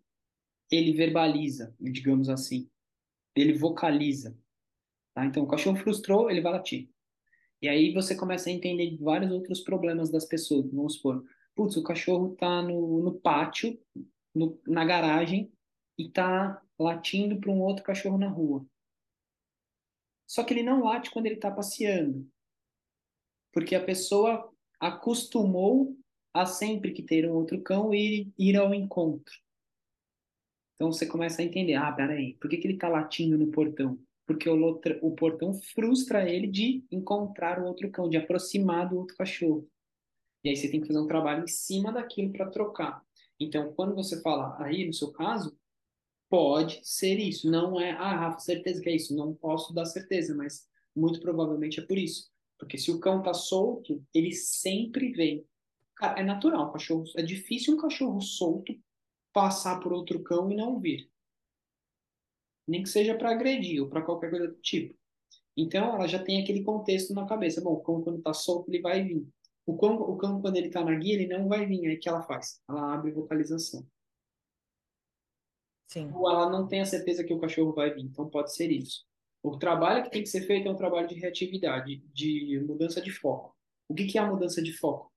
ele 0.73 0.93
verbaliza, 0.93 1.75
digamos 1.79 2.29
assim. 2.29 2.69
Ele 3.36 3.53
vocaliza. 3.53 4.38
Tá? 5.13 5.25
Então, 5.25 5.43
o 5.43 5.47
cachorro 5.47 5.77
frustrou, 5.77 6.29
ele 6.29 6.41
vai 6.41 6.53
latir. 6.53 6.89
E 7.62 7.69
aí 7.69 7.93
você 7.93 8.15
começa 8.15 8.49
a 8.49 8.53
entender 8.53 8.97
vários 8.97 9.31
outros 9.31 9.62
problemas 9.62 10.09
das 10.09 10.25
pessoas. 10.25 10.69
Vamos 10.71 10.95
supor, 10.95 11.23
putz, 11.55 11.77
o 11.77 11.83
cachorro 11.83 12.36
tá 12.36 12.62
no, 12.62 13.03
no 13.03 13.13
pátio, 13.13 13.79
no, 14.33 14.59
na 14.67 14.83
garagem, 14.83 15.51
e 15.97 16.09
tá 16.09 16.62
latindo 16.77 17.39
para 17.39 17.51
um 17.51 17.62
outro 17.62 17.83
cachorro 17.83 18.17
na 18.17 18.27
rua. 18.27 18.65
Só 20.27 20.43
que 20.43 20.53
ele 20.53 20.63
não 20.63 20.83
late 20.83 21.12
quando 21.12 21.27
ele 21.27 21.36
está 21.36 21.51
passeando. 21.51 22.27
Porque 23.51 23.75
a 23.75 23.83
pessoa 23.83 24.51
acostumou 24.79 25.95
a 26.33 26.47
sempre 26.47 26.91
que 26.91 27.03
ter 27.03 27.29
um 27.29 27.36
outro 27.36 27.62
cão 27.62 27.93
ir, 27.93 28.33
ir 28.38 28.57
ao 28.57 28.73
encontro. 28.73 29.33
Então 30.75 30.91
você 30.91 31.05
começa 31.05 31.41
a 31.41 31.45
entender, 31.45 31.75
ah, 31.75 31.91
peraí, 31.91 32.36
por 32.36 32.49
que, 32.49 32.57
que 32.57 32.67
ele 32.67 32.75
está 32.75 32.89
latindo 32.89 33.38
no 33.38 33.47
portão? 33.51 33.97
porque 34.25 34.49
o, 34.49 34.81
o 35.01 35.12
portão 35.12 35.53
frustra 35.53 36.29
ele 36.29 36.47
de 36.47 36.86
encontrar 36.91 37.59
o 37.59 37.65
outro 37.65 37.89
cão, 37.91 38.09
de 38.09 38.17
aproximar 38.17 38.89
do 38.89 38.97
outro 38.97 39.15
cachorro. 39.15 39.67
E 40.43 40.49
aí 40.49 40.55
você 40.55 40.69
tem 40.69 40.81
que 40.81 40.88
fazer 40.88 40.99
um 40.99 41.07
trabalho 41.07 41.43
em 41.43 41.47
cima 41.47 41.91
daquilo 41.91 42.31
para 42.31 42.49
trocar. 42.49 43.01
Então, 43.39 43.73
quando 43.73 43.95
você 43.95 44.21
fala 44.21 44.55
aí, 44.62 44.86
no 44.86 44.93
seu 44.93 45.12
caso, 45.12 45.57
pode 46.29 46.79
ser 46.83 47.17
isso. 47.17 47.49
Não 47.49 47.79
é, 47.79 47.91
ah, 47.91 48.15
Rafa, 48.15 48.39
certeza 48.39 48.81
que 48.81 48.89
é 48.89 48.95
isso. 48.95 49.15
Não 49.15 49.33
posso 49.33 49.73
dar 49.73 49.86
certeza, 49.86 50.36
mas 50.36 50.67
muito 50.95 51.19
provavelmente 51.19 51.79
é 51.79 51.83
por 51.83 51.97
isso. 51.97 52.31
Porque 52.57 52.77
se 52.77 52.91
o 52.91 52.99
cão 52.99 53.21
tá 53.21 53.33
solto, 53.33 54.03
ele 54.13 54.31
sempre 54.31 55.12
vem. 55.12 55.45
Cara, 55.95 56.19
é 56.19 56.23
natural, 56.23 56.71
cachorro. 56.71 57.03
É 57.17 57.21
difícil 57.21 57.73
um 57.73 57.77
cachorro 57.77 58.21
solto 58.21 58.73
passar 59.33 59.79
por 59.79 59.91
outro 59.91 60.21
cão 60.23 60.51
e 60.51 60.55
não 60.55 60.79
vir 60.79 61.11
nem 62.67 62.83
que 62.83 62.89
seja 62.89 63.15
para 63.15 63.31
agredir 63.31 63.81
ou 63.81 63.89
para 63.89 64.01
qualquer 64.01 64.29
coisa 64.29 64.47
do 64.47 64.55
tipo. 64.55 64.95
Então, 65.55 65.95
ela 65.95 66.07
já 66.07 66.23
tem 66.23 66.41
aquele 66.41 66.63
contexto 66.63 67.13
na 67.13 67.27
cabeça. 67.27 67.61
Bom, 67.61 67.73
o 67.73 67.81
cão, 67.81 68.01
quando 68.01 68.17
está 68.17 68.33
solto, 68.33 68.69
ele 68.69 68.81
vai 68.81 69.03
vir. 69.03 69.27
O 69.65 69.77
cão, 69.77 69.95
o 69.95 70.17
cão 70.17 70.41
quando 70.41 70.57
ele 70.57 70.67
está 70.67 70.83
na 70.83 70.95
guia, 70.95 71.13
ele 71.13 71.27
não 71.27 71.47
vai 71.47 71.65
vir. 71.65 71.85
Aí 71.87 71.95
o 71.95 71.99
que 71.99 72.09
ela 72.09 72.23
faz? 72.23 72.61
Ela 72.67 72.93
abre 72.93 73.11
vocalização. 73.11 73.85
Sim. 75.87 76.11
Ou 76.13 76.29
ela 76.29 76.49
não 76.49 76.67
tem 76.67 76.81
a 76.81 76.85
certeza 76.85 77.23
que 77.23 77.33
o 77.33 77.39
cachorro 77.39 77.73
vai 77.73 77.93
vir. 77.93 78.03
Então, 78.03 78.27
pode 78.29 78.53
ser 78.53 78.71
isso. 78.71 79.05
O 79.43 79.57
trabalho 79.57 80.03
que 80.03 80.09
tem 80.09 80.23
que 80.23 80.29
ser 80.29 80.41
feito 80.41 80.67
é 80.67 80.71
um 80.71 80.75
trabalho 80.75 81.07
de 81.07 81.15
reatividade, 81.15 81.97
de 82.13 82.59
mudança 82.65 83.01
de 83.01 83.11
foco. 83.11 83.55
O 83.87 83.93
que, 83.93 84.07
que 84.07 84.17
é 84.17 84.21
a 84.21 84.27
mudança 84.27 84.61
de 84.61 84.71
foco? 84.71 85.11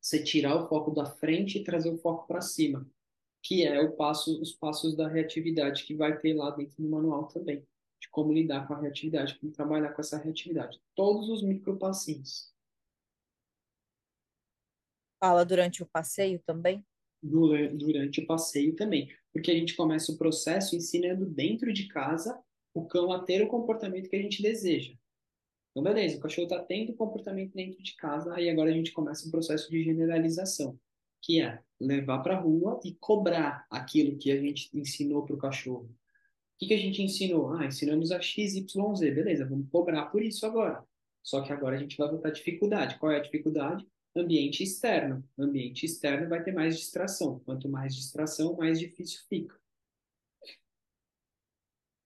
você 0.00 0.20
tirar 0.20 0.56
o 0.56 0.68
foco 0.68 0.90
da 0.90 1.06
frente 1.06 1.58
e 1.58 1.62
trazer 1.62 1.88
o 1.88 1.96
foco 1.96 2.26
para 2.26 2.40
cima, 2.40 2.84
que 3.42 3.64
é 3.66 3.80
o 3.80 3.92
passo, 3.96 4.40
os 4.40 4.52
passos 4.52 4.96
da 4.96 5.08
reatividade 5.08 5.84
que 5.84 5.94
vai 5.94 6.18
ter 6.18 6.34
lá 6.34 6.50
dentro 6.50 6.80
do 6.80 6.88
manual 6.88 7.26
também, 7.26 7.66
de 8.00 8.08
como 8.08 8.32
lidar 8.32 8.66
com 8.68 8.74
a 8.74 8.80
reatividade, 8.80 9.38
como 9.38 9.52
trabalhar 9.52 9.92
com 9.92 10.00
essa 10.00 10.16
reatividade. 10.16 10.80
Todos 10.94 11.28
os 11.28 11.42
micropassinhos. 11.42 12.52
Fala 15.20 15.44
durante 15.44 15.82
o 15.82 15.86
passeio 15.86 16.40
também? 16.40 16.84
Durante 17.22 18.20
o 18.20 18.26
passeio 18.26 18.74
também, 18.74 19.08
porque 19.32 19.50
a 19.50 19.54
gente 19.54 19.76
começa 19.76 20.10
o 20.10 20.18
processo 20.18 20.74
ensinando 20.74 21.26
dentro 21.26 21.72
de 21.72 21.86
casa 21.86 22.40
o 22.74 22.86
cão 22.86 23.12
a 23.12 23.22
ter 23.22 23.42
o 23.42 23.48
comportamento 23.48 24.08
que 24.08 24.16
a 24.16 24.22
gente 24.22 24.42
deseja. 24.42 24.94
Então, 25.70 25.82
beleza, 25.82 26.18
o 26.18 26.20
cachorro 26.20 26.46
está 26.46 26.62
tendo 26.62 26.94
comportamento 26.94 27.54
dentro 27.54 27.82
de 27.82 27.94
casa, 27.96 28.34
aí 28.34 28.50
agora 28.50 28.70
a 28.70 28.72
gente 28.72 28.92
começa 28.92 29.26
um 29.26 29.30
processo 29.30 29.70
de 29.70 29.82
generalização, 29.82 30.78
que 31.22 31.40
é 31.40 31.58
levar 31.80 32.18
para 32.18 32.36
a 32.36 32.40
rua 32.40 32.78
e 32.84 32.94
cobrar 32.94 33.66
aquilo 33.70 34.18
que 34.18 34.30
a 34.30 34.38
gente 34.38 34.68
ensinou 34.76 35.24
para 35.24 35.34
o 35.34 35.38
cachorro. 35.38 35.84
O 35.84 36.58
que, 36.58 36.66
que 36.66 36.74
a 36.74 36.78
gente 36.78 37.02
ensinou? 37.02 37.54
Ah, 37.54 37.64
ensinamos 37.64 38.12
a 38.12 38.20
X, 38.20 38.54
Y, 38.54 38.94
Z. 38.96 39.10
Beleza, 39.10 39.48
vamos 39.48 39.68
cobrar 39.70 40.06
por 40.06 40.22
isso 40.22 40.44
agora. 40.44 40.84
Só 41.22 41.40
que 41.40 41.52
agora 41.52 41.76
a 41.76 41.78
gente 41.78 41.96
vai 41.96 42.10
botar 42.10 42.30
dificuldade. 42.30 42.98
Qual 42.98 43.10
é 43.10 43.16
a 43.16 43.22
dificuldade? 43.22 43.86
Ambiente 44.14 44.62
externo. 44.62 45.24
Ambiente 45.38 45.86
externo 45.86 46.28
vai 46.28 46.42
ter 46.42 46.52
mais 46.52 46.76
distração. 46.76 47.40
Quanto 47.40 47.68
mais 47.68 47.94
distração, 47.94 48.56
mais 48.56 48.78
difícil 48.78 49.20
fica. 49.28 49.56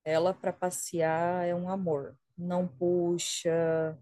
Ela, 0.05 0.33
para 0.33 0.53
passear, 0.53 1.45
é 1.45 1.55
um 1.55 1.69
amor 1.69 2.17
não 2.37 2.69
puxa, 2.69 3.97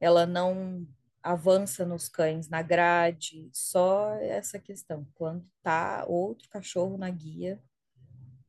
ela 0.00 0.26
não 0.26 0.86
avança 1.24 1.86
nos 1.86 2.06
cães 2.06 2.50
na 2.50 2.60
grade, 2.60 3.48
só 3.50 4.10
essa 4.16 4.58
questão. 4.58 5.06
Quando 5.14 5.42
tá 5.62 6.04
outro 6.06 6.48
cachorro 6.50 6.98
na 6.98 7.08
guia, 7.08 7.58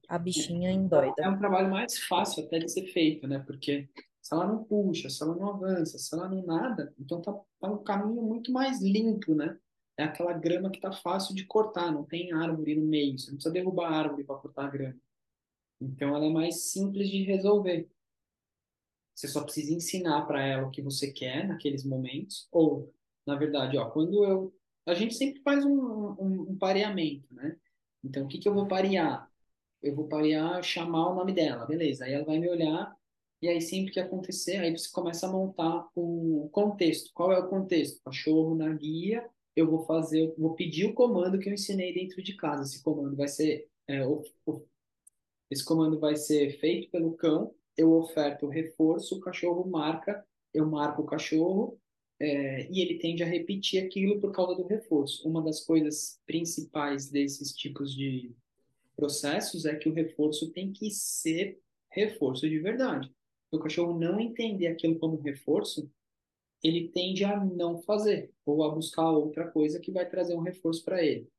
a 0.09 0.19
bichinha 0.19 0.69
endoida. 0.69 1.15
É 1.17 1.29
um 1.29 1.37
trabalho 1.37 1.71
mais 1.71 1.97
fácil 1.99 2.43
até 2.43 2.59
de 2.59 2.69
ser 2.69 2.87
feito, 2.87 3.27
né? 3.27 3.39
Porque 3.39 3.89
se 4.21 4.33
ela 4.33 4.45
não 4.45 4.63
puxa, 4.63 5.09
se 5.09 5.23
ela 5.23 5.35
não 5.35 5.49
avança, 5.49 5.97
se 5.97 6.13
ela 6.13 6.27
não 6.27 6.45
nada, 6.45 6.93
então 6.99 7.21
tá, 7.21 7.33
tá 7.59 7.71
um 7.71 7.81
caminho 7.81 8.21
muito 8.21 8.51
mais 8.51 8.81
limpo, 8.81 9.33
né? 9.33 9.57
É 9.97 10.03
aquela 10.03 10.33
grama 10.33 10.69
que 10.69 10.81
tá 10.81 10.91
fácil 10.91 11.33
de 11.33 11.45
cortar, 11.45 11.91
não 11.91 12.03
tem 12.03 12.33
árvore 12.33 12.75
no 12.75 12.85
meio, 12.85 13.17
você 13.17 13.29
não 13.31 13.37
precisa 13.37 13.53
derrubar 13.53 13.93
a 13.93 13.97
árvore 13.97 14.25
para 14.25 14.35
cortar 14.35 14.65
a 14.65 14.69
grama. 14.69 14.99
Então 15.79 16.13
ela 16.13 16.25
é 16.25 16.29
mais 16.29 16.71
simples 16.71 17.09
de 17.09 17.23
resolver. 17.23 17.89
Você 19.15 19.29
só 19.29 19.41
precisa 19.41 19.73
ensinar 19.73 20.25
para 20.25 20.45
ela 20.45 20.67
o 20.67 20.71
que 20.71 20.81
você 20.81 21.11
quer 21.11 21.47
naqueles 21.47 21.85
momentos. 21.85 22.47
Ou, 22.51 22.93
na 23.25 23.35
verdade, 23.35 23.77
ó, 23.77 23.89
quando 23.89 24.23
eu. 24.25 24.53
A 24.85 24.93
gente 24.93 25.15
sempre 25.15 25.41
faz 25.41 25.65
um, 25.65 25.71
um, 25.71 26.41
um 26.49 26.57
pareamento, 26.57 27.33
né? 27.33 27.57
Então, 28.03 28.25
o 28.25 28.27
que, 28.27 28.37
que 28.37 28.47
eu 28.47 28.53
vou 28.53 28.67
parear? 28.67 29.31
Eu 29.81 29.95
vou 29.95 30.07
parear, 30.07 30.61
chamar 30.63 31.09
o 31.11 31.15
nome 31.15 31.33
dela, 31.33 31.65
beleza. 31.65 32.05
Aí 32.05 32.13
ela 32.13 32.25
vai 32.25 32.37
me 32.37 32.49
olhar, 32.49 32.95
e 33.41 33.47
aí 33.47 33.61
sempre 33.61 33.91
que 33.91 33.99
acontecer, 33.99 34.57
aí 34.57 34.71
você 34.71 34.91
começa 34.91 35.27
a 35.27 35.31
montar 35.31 35.87
o 35.95 36.49
contexto. 36.51 37.11
Qual 37.13 37.31
é 37.31 37.39
o 37.39 37.47
contexto? 37.47 38.01
Cachorro 38.03 38.53
na 38.55 38.71
guia, 38.73 39.27
eu 39.55 39.69
vou 39.69 39.85
fazer, 39.85 40.33
vou 40.37 40.53
pedir 40.55 40.85
o 40.85 40.93
comando 40.93 41.39
que 41.39 41.49
eu 41.49 41.53
ensinei 41.53 41.93
dentro 41.93 42.21
de 42.21 42.35
casa. 42.35 42.63
Esse 42.63 42.83
comando 42.83 43.15
vai 43.15 43.27
ser, 43.27 43.67
é, 43.87 44.05
o, 44.05 44.23
o, 44.45 44.61
esse 45.49 45.63
comando 45.63 45.99
vai 45.99 46.15
ser 46.15 46.59
feito 46.59 46.89
pelo 46.91 47.13
cão 47.13 47.53
eu 47.77 47.93
oferto 47.93 48.47
reforço, 48.47 49.17
o 49.17 49.19
cachorro 49.19 49.69
marca, 49.69 50.25
eu 50.53 50.65
marco 50.65 51.01
o 51.01 51.05
cachorro 51.05 51.79
é, 52.19 52.69
e 52.71 52.81
ele 52.81 52.99
tende 52.99 53.23
a 53.23 53.25
repetir 53.25 53.83
aquilo 53.83 54.19
por 54.21 54.31
causa 54.31 54.55
do 54.55 54.67
reforço. 54.67 55.27
Uma 55.27 55.41
das 55.41 55.61
coisas 55.61 56.19
principais 56.25 57.09
desses 57.09 57.53
tipos 57.53 57.93
de 57.93 58.33
processos 58.95 59.65
é 59.65 59.75
que 59.75 59.89
o 59.89 59.93
reforço 59.93 60.51
tem 60.51 60.71
que 60.71 60.89
ser 60.89 61.59
reforço 61.89 62.47
de 62.49 62.59
verdade. 62.59 63.09
Se 63.49 63.55
o 63.55 63.59
cachorro 63.59 63.99
não 63.99 64.19
entender 64.19 64.67
aquilo 64.67 64.97
como 64.97 65.21
reforço, 65.21 65.89
ele 66.63 66.89
tende 66.89 67.23
a 67.23 67.43
não 67.43 67.81
fazer 67.81 68.33
ou 68.45 68.63
a 68.63 68.69
buscar 68.69 69.11
outra 69.11 69.49
coisa 69.51 69.79
que 69.79 69.91
vai 69.91 70.07
trazer 70.07 70.35
um 70.35 70.41
reforço 70.41 70.83
para 70.83 71.03
ele. 71.03 71.29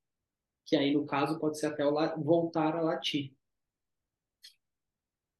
Que 0.64 0.77
aí, 0.77 0.92
no 0.92 1.07
caso, 1.07 1.38
pode 1.38 1.59
ser 1.59 1.66
até 1.66 1.85
voltar 2.18 2.77
a 2.77 2.83
latir. 2.83 3.33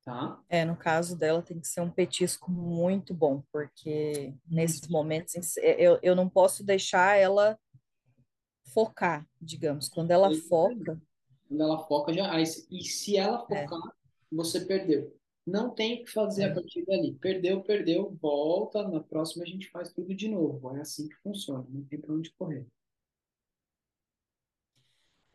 Tá? 0.07 0.41
É, 0.49 0.65
no 0.65 0.77
caso 0.77 1.19
dela 1.19 1.43
tem 1.43 1.59
que 1.59 1.67
ser 1.67 1.81
um 1.81 1.91
petisco 1.91 2.49
muito 2.49 3.13
bom, 3.13 3.43
porque 3.51 4.33
nesses 4.49 4.87
momentos 4.87 5.57
é, 5.57 5.83
eu, 5.83 5.99
eu 6.01 6.15
não 6.15 6.29
posso 6.29 6.63
deixar 6.63 7.19
ela 7.19 7.59
focar, 8.73 9.29
digamos. 9.43 9.89
Quando 9.89 10.13
ela 10.13 10.33
foca. 10.49 11.03
Quando 11.49 11.61
ela 11.61 11.85
foca, 11.89 12.13
já. 12.13 12.41
E 12.41 12.85
se 12.85 13.17
ela 13.17 13.45
é. 13.51 13.67
focar, 13.67 13.81
é. 13.89 13.93
você 14.31 14.65
perdeu. 14.65 15.13
Não 15.45 15.75
tem 15.75 16.01
o 16.01 16.05
que 16.05 16.13
fazer 16.13 16.45
é. 16.45 16.51
a 16.51 16.55
partir 16.55 16.87
dali. 16.87 17.15
Perdeu, 17.15 17.61
perdeu, 17.65 18.17
volta. 18.23 18.87
Na 18.87 19.01
próxima 19.01 19.43
a 19.43 19.49
gente 19.49 19.69
faz 19.71 19.93
tudo 19.93 20.15
de 20.15 20.29
novo. 20.29 20.77
É 20.77 20.83
assim 20.83 21.09
que 21.09 21.17
funciona, 21.17 21.67
não 21.69 21.83
tem 21.83 22.01
para 22.01 22.15
onde 22.15 22.31
correr. 22.39 22.65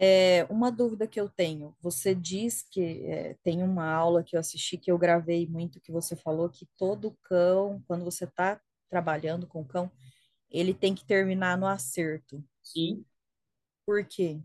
É, 0.03 0.47
uma 0.49 0.71
dúvida 0.71 1.05
que 1.05 1.21
eu 1.21 1.29
tenho, 1.29 1.75
você 1.79 2.15
diz 2.15 2.63
que 2.63 3.05
é, 3.05 3.35
tem 3.43 3.61
uma 3.61 3.87
aula 3.87 4.23
que 4.23 4.35
eu 4.35 4.39
assisti 4.39 4.75
que 4.75 4.91
eu 4.91 4.97
gravei 4.97 5.45
muito 5.45 5.79
que 5.79 5.91
você 5.91 6.15
falou 6.15 6.49
que 6.49 6.65
todo 6.75 7.15
cão, 7.21 7.83
quando 7.87 8.03
você 8.03 8.23
está 8.23 8.59
trabalhando 8.89 9.45
com 9.45 9.61
o 9.61 9.65
cão, 9.65 9.91
ele 10.49 10.73
tem 10.73 10.95
que 10.95 11.05
terminar 11.05 11.55
no 11.55 11.67
acerto. 11.67 12.43
Sim. 12.63 13.05
Por 13.85 14.03
quê? 14.03 14.41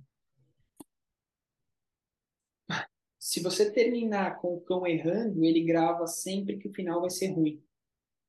Se 3.19 3.43
você 3.43 3.73
terminar 3.73 4.39
com 4.41 4.55
o 4.55 4.61
cão 4.61 4.87
errando, 4.87 5.43
ele 5.43 5.65
grava 5.65 6.07
sempre 6.07 6.59
que 6.59 6.69
o 6.69 6.73
final 6.75 7.01
vai 7.01 7.09
ser 7.09 7.29
ruim. 7.29 7.65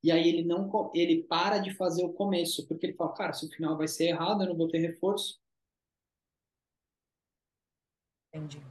E 0.02 0.12
aí 0.12 0.30
ele 0.30 0.46
não 0.46 0.72
ele 0.96 1.24
para 1.24 1.58
de 1.58 1.74
fazer 1.76 2.06
o 2.06 2.14
começo, 2.14 2.66
porque 2.68 2.86
ele 2.86 2.96
fala, 2.96 3.14
cara, 3.14 3.34
se 3.34 3.46
o 3.46 3.50
final 3.50 3.78
vai 3.78 3.90
ser 3.90 4.06
errado, 4.06 4.44
eu 4.44 4.48
não 4.48 4.56
vou 4.56 4.70
ter 4.70 4.80
reforço. 4.80 5.46
Entendi. 8.38 8.62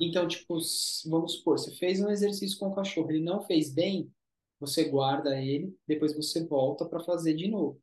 Então, 0.00 0.26
tipo, 0.26 0.58
vamos 1.06 1.34
supor, 1.34 1.58
você 1.58 1.74
fez 1.76 2.00
um 2.00 2.10
exercício 2.10 2.58
com 2.58 2.68
o 2.68 2.74
cachorro, 2.74 3.10
ele 3.10 3.22
não 3.22 3.42
fez 3.42 3.72
bem, 3.72 4.12
você 4.58 4.84
guarda 4.84 5.40
ele, 5.40 5.76
depois 5.86 6.16
você 6.16 6.44
volta 6.44 6.84
para 6.84 7.00
fazer 7.00 7.34
de 7.34 7.48
novo. 7.48 7.80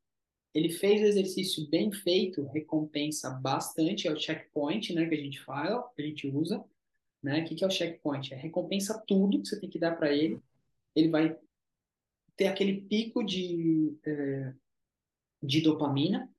Ele 0.54 0.70
fez 0.70 1.02
o 1.02 1.06
exercício 1.06 1.70
bem 1.70 1.92
feito, 1.92 2.46
recompensa 2.48 3.30
bastante, 3.30 4.08
é 4.08 4.12
o 4.12 4.20
checkpoint, 4.20 4.94
né, 4.94 5.08
que 5.08 5.16
a 5.16 5.18
gente 5.18 5.40
fala, 5.42 5.90
que 5.96 6.02
a 6.02 6.06
gente 6.06 6.28
usa, 6.28 6.62
né? 7.24 7.42
O 7.42 7.46
que, 7.46 7.56
que 7.56 7.64
é 7.64 7.68
o 7.68 7.72
checkpoint? 7.72 8.34
É 8.34 8.38
recompensa 8.38 9.02
tudo 9.08 9.42
que 9.42 9.48
você 9.48 9.60
tem 9.60 9.70
que 9.70 9.80
dar 9.80 9.96
para 9.96 10.12
ele. 10.12 10.42
Ele 10.96 11.10
vai 11.10 11.38
ter 12.36 12.48
aquele 12.48 12.82
pico 12.82 13.24
de, 13.24 13.96
é, 14.04 14.54
de 15.42 15.62
dopamina, 15.62 16.30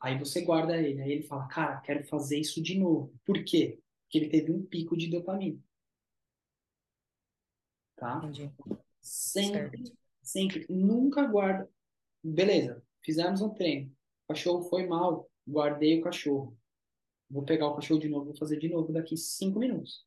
Aí 0.00 0.18
você 0.18 0.42
guarda 0.42 0.76
ele, 0.76 1.00
aí 1.00 1.12
ele 1.12 1.22
fala, 1.22 1.46
cara, 1.46 1.80
quero 1.80 2.04
fazer 2.06 2.38
isso 2.38 2.60
de 2.62 2.78
novo. 2.78 3.14
Por 3.24 3.44
quê? 3.44 3.78
Porque 4.02 4.18
ele 4.18 4.28
teve 4.28 4.50
um 4.50 4.64
pico 4.64 4.96
de 4.96 5.08
dopamina. 5.08 5.58
Tá? 7.96 8.18
Entendi. 8.18 8.50
Sempre, 9.00 9.78
certo. 9.78 9.98
sempre, 10.22 10.66
nunca 10.68 11.24
guarda. 11.26 11.70
Beleza, 12.22 12.82
fizemos 13.02 13.40
um 13.40 13.50
treino. 13.50 13.90
O 14.24 14.32
cachorro 14.32 14.62
foi 14.64 14.86
mal, 14.86 15.30
guardei 15.46 16.00
o 16.00 16.02
cachorro. 16.02 16.56
Vou 17.30 17.44
pegar 17.44 17.68
o 17.68 17.74
cachorro 17.76 18.00
de 18.00 18.08
novo, 18.08 18.26
vou 18.26 18.36
fazer 18.36 18.58
de 18.58 18.68
novo 18.68 18.92
daqui 18.92 19.16
cinco 19.16 19.58
minutos. 19.60 20.04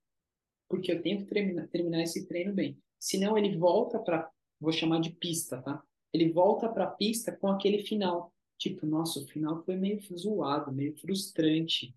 Porque 0.67 0.91
eu 0.91 1.01
tenho 1.01 1.19
que 1.19 1.25
terminar, 1.25 1.67
terminar 1.67 2.01
esse 2.01 2.27
treino 2.27 2.53
bem. 2.53 2.77
Senão 2.99 3.37
ele 3.37 3.57
volta 3.57 3.99
para, 3.99 4.29
vou 4.59 4.71
chamar 4.71 4.99
de 4.99 5.11
pista, 5.11 5.61
tá? 5.61 5.81
Ele 6.11 6.31
volta 6.31 6.67
para 6.69 6.85
a 6.85 6.91
pista 6.91 7.31
com 7.31 7.47
aquele 7.47 7.79
final 7.79 8.33
Tipo, 8.63 8.85
nossa, 8.85 9.19
o 9.19 9.27
final 9.27 9.61
foi 9.65 9.75
meio 9.75 9.99
zoado, 10.17 10.71
meio 10.71 10.95
frustrante. 10.95 11.93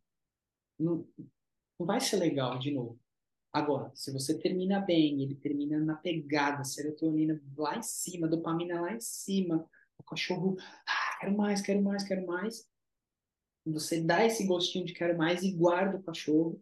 Não, 0.77 1.07
não 1.79 1.87
vai 1.87 2.01
ser 2.01 2.17
legal 2.17 2.59
de 2.59 2.73
novo. 2.73 2.99
Agora, 3.53 3.93
se 3.95 4.13
você 4.13 4.37
termina 4.37 4.81
bem, 4.81 5.23
ele 5.23 5.37
termina 5.37 5.79
na 5.79 5.95
pegada, 5.95 6.65
serotonina 6.65 7.41
lá 7.57 7.79
em 7.79 7.83
cima, 7.83 8.27
dopamina 8.27 8.81
lá 8.81 8.93
em 8.93 8.99
cima, 8.99 9.65
o 9.97 10.03
cachorro, 10.03 10.57
ah, 10.59 11.19
quero 11.21 11.37
mais, 11.37 11.63
quero 11.63 11.81
mais, 11.81 12.03
quero 12.03 12.27
mais. 12.27 12.69
Você 13.65 14.01
dá 14.01 14.27
esse 14.27 14.45
gostinho 14.45 14.85
de 14.85 14.93
quero 14.93 15.17
mais 15.17 15.45
e 15.45 15.53
guarda 15.53 15.99
o 15.99 16.03
cachorro. 16.03 16.61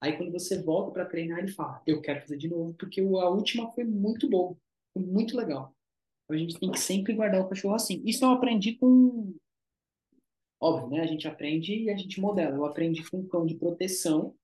Aí 0.00 0.16
quando 0.16 0.30
você 0.30 0.62
volta 0.62 0.92
para 0.92 1.06
treinar, 1.06 1.40
ele 1.40 1.50
fala, 1.50 1.82
eu 1.84 2.00
quero 2.00 2.20
fazer 2.20 2.36
de 2.36 2.48
novo, 2.48 2.72
porque 2.74 3.00
a 3.00 3.28
última 3.28 3.68
foi 3.72 3.82
muito 3.82 4.30
boa, 4.30 4.56
foi 4.94 5.02
muito 5.02 5.36
legal. 5.36 5.74
A 6.34 6.36
gente 6.36 6.58
tem 6.58 6.70
que 6.70 6.78
sempre 6.78 7.14
guardar 7.14 7.40
o 7.40 7.48
cachorro 7.48 7.74
assim. 7.74 8.02
Isso 8.04 8.24
eu 8.24 8.30
aprendi 8.30 8.74
com. 8.74 9.34
Óbvio, 10.60 10.90
né? 10.90 11.00
A 11.00 11.06
gente 11.06 11.26
aprende 11.26 11.74
e 11.74 11.90
a 11.90 11.96
gente 11.96 12.20
modela. 12.20 12.56
Eu 12.56 12.64
aprendi 12.64 13.08
com 13.08 13.18
um 13.18 13.26
cão 13.26 13.46
de 13.46 13.54
proteção, 13.54 14.34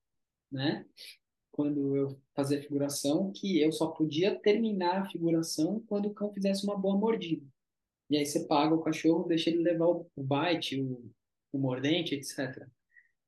né? 0.51 0.85
Quando 1.51 1.95
eu 1.95 2.19
fazia 2.35 2.61
figuração, 2.61 3.31
que 3.31 3.59
eu 3.59 3.71
só 3.71 3.87
podia 3.87 4.37
terminar 4.39 5.01
a 5.01 5.09
figuração 5.09 5.83
quando 5.87 6.07
o 6.07 6.13
cão 6.13 6.33
fizesse 6.33 6.63
uma 6.63 6.77
boa 6.77 6.97
mordida. 6.97 7.45
E 8.09 8.17
aí 8.17 8.25
você 8.25 8.45
paga 8.45 8.73
o 8.73 8.81
cachorro, 8.81 9.27
deixa 9.27 9.49
ele 9.49 9.61
levar 9.61 9.87
o 9.87 10.09
bite, 10.15 10.79
o, 10.79 11.11
o 11.51 11.57
mordente, 11.57 12.15
etc. 12.15 12.67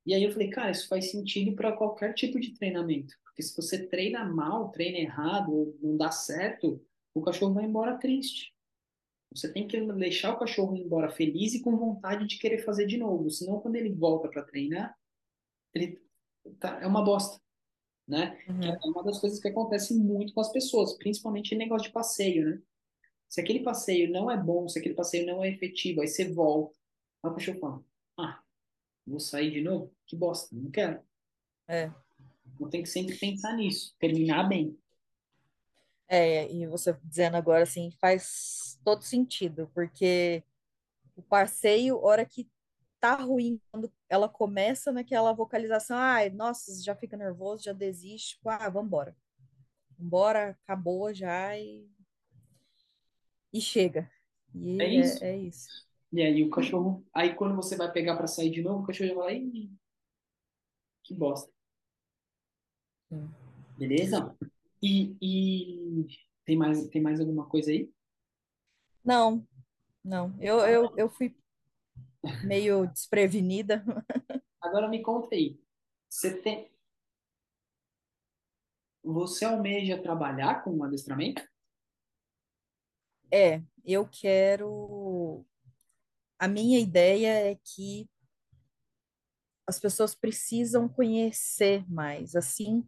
E 0.06 0.14
aí 0.14 0.24
eu 0.24 0.32
falei, 0.32 0.50
cara, 0.50 0.72
isso 0.72 0.88
faz 0.88 1.12
sentido 1.12 1.56
para 1.56 1.74
qualquer 1.74 2.14
tipo 2.14 2.40
de 2.40 2.54
treinamento. 2.54 3.14
Porque 3.24 3.44
se 3.44 3.56
você 3.56 3.88
treina 3.88 4.26
mal, 4.26 4.70
treina 4.70 4.98
errado, 4.98 5.78
não 5.82 5.98
dá 5.98 6.12
certo, 6.12 6.82
o 7.14 7.22
cachorro 7.22 7.54
vai 7.54 7.66
embora 7.66 7.98
triste. 7.98 8.54
Você 9.34 9.52
tem 9.52 9.68
que 9.68 9.80
deixar 9.94 10.34
o 10.34 10.40
cachorro 10.40 10.76
ir 10.76 10.82
embora 10.82 11.10
feliz 11.10 11.54
e 11.54 11.62
com 11.62 11.78
vontade 11.78 12.28
de 12.28 12.40
querer 12.40 12.60
fazer 12.60 12.88
de 12.88 12.98
novo. 12.98 13.30
Senão, 13.30 13.60
quando 13.60 13.76
ele 13.76 13.94
volta 13.94 14.28
para 14.28 14.44
treinar, 14.44 14.98
ele 15.74 16.02
tá, 16.60 16.80
é 16.82 16.88
uma 16.88 17.04
bosta, 17.04 17.40
né? 18.08 18.38
Que 18.38 18.68
é 18.68 18.72
Uhum. 18.72 18.92
uma 18.92 19.04
das 19.04 19.20
coisas 19.20 19.40
que 19.40 19.48
acontece 19.48 19.94
muito 19.96 20.34
com 20.34 20.42
as 20.42 20.52
pessoas, 20.52 20.98
principalmente 20.98 21.54
em 21.54 21.58
negócio 21.58 21.88
de 21.88 21.94
passeio, 21.94 22.50
né? 22.50 22.62
Se 23.28 23.40
aquele 23.40 23.60
passeio 23.60 24.12
não 24.12 24.32
é 24.32 24.36
bom, 24.36 24.68
se 24.68 24.80
aquele 24.80 24.96
passeio 24.96 25.28
não 25.28 25.44
é 25.44 25.50
efetivo, 25.50 26.02
aí 26.02 26.08
você 26.08 26.34
volta, 26.34 26.76
aí 27.24 27.30
o 27.30 27.34
cachorro 27.36 27.60
fala, 27.60 27.84
ah, 28.18 28.42
vou 29.06 29.20
sair 29.20 29.52
de 29.52 29.62
novo? 29.62 29.94
Que 30.08 30.16
bosta, 30.16 30.56
não 30.56 30.72
quero. 30.72 31.04
É. 31.68 31.92
Então 32.56 32.68
tem 32.70 32.82
que 32.82 32.90
sempre 32.90 33.16
pensar 33.16 33.56
nisso, 33.56 33.96
terminar 34.00 34.50
bem. 34.50 34.76
É, 36.10 36.52
e 36.52 36.68
você 36.68 36.98
dizendo 37.06 37.38
agora 37.38 37.64
assim 37.64 37.92
faz 38.02 38.80
todo 38.84 39.04
sentido, 39.04 39.72
porque 39.76 40.44
o 41.16 41.22
passeio, 41.24 42.00
hora 42.04 42.26
que 42.26 42.50
tá 43.00 43.16
ruim, 43.16 43.62
quando 43.72 43.92
ela 44.10 44.30
começa 44.30 44.92
naquela 44.92 45.34
vocalização, 45.34 45.98
ai, 45.98 46.30
nossa, 46.32 46.84
já 46.84 46.96
fica 46.96 47.18
nervoso, 47.18 47.64
já 47.66 47.74
desiste, 47.74 48.36
tipo, 48.36 48.50
ah, 48.50 48.70
vambora. 48.70 49.16
Vambora, 50.00 50.58
acabou 50.66 51.14
já 51.14 51.58
e, 51.58 51.88
e 53.54 53.62
chega. 53.62 54.10
É 54.80 54.88
E 54.88 54.98
é, 54.98 55.02
isso. 55.02 55.24
é 55.24 55.38
isso. 55.38 55.70
E 56.12 56.22
aí 56.22 56.44
o 56.44 56.50
cachorro, 56.50 57.06
aí 57.14 57.36
quando 57.36 57.56
você 57.56 57.76
vai 57.76 57.92
pegar 57.92 58.16
para 58.18 58.28
sair 58.28 58.50
de 58.50 58.62
novo, 58.64 58.84
o 58.84 58.86
cachorro 58.88 59.10
já 59.10 59.16
vai, 59.16 59.42
que 61.04 61.14
bosta. 61.14 61.52
Sim. 63.10 63.30
Beleza? 63.78 64.36
E, 64.82 65.16
e 65.22 66.08
tem 66.46 66.58
mais, 66.58 66.88
tem 66.88 67.02
mais 67.02 67.20
alguma 67.20 67.48
coisa 67.48 67.72
aí? 67.72 67.92
Não, 69.04 69.46
não, 70.04 70.36
eu, 70.40 70.60
eu, 70.60 70.98
eu 70.98 71.10
fui 71.10 71.36
meio 72.44 72.88
desprevenida. 72.88 73.84
Agora 74.62 74.88
me 74.88 75.02
conta 75.02 75.36
aí. 75.36 75.60
Você 76.10 76.42
tem, 76.42 76.72
você 79.04 79.46
almeja 79.46 80.02
trabalhar 80.02 80.64
com 80.64 80.84
adestramento? 80.84 81.42
É, 83.32 83.62
eu 83.86 84.08
quero. 84.08 85.46
A 86.38 86.48
minha 86.48 86.80
ideia 86.80 87.52
é 87.52 87.56
que 87.56 88.10
as 89.68 89.80
pessoas 89.80 90.16
precisam 90.16 90.90
conhecer 90.90 91.86
mais. 91.90 92.36
Assim, 92.36 92.88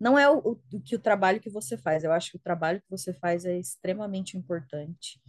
não 0.00 0.18
é 0.18 0.30
o, 0.30 0.38
o, 0.72 0.80
que 0.80 0.94
o 0.96 1.00
trabalho 1.00 1.40
que 1.40 1.50
você 1.50 1.76
faz. 1.76 2.04
Eu 2.04 2.12
acho 2.12 2.30
que 2.30 2.36
o 2.36 2.40
trabalho 2.40 2.80
que 2.80 2.90
você 2.90 3.12
faz 3.12 3.44
é 3.44 3.58
extremamente 3.58 4.36
importante. 4.36 5.20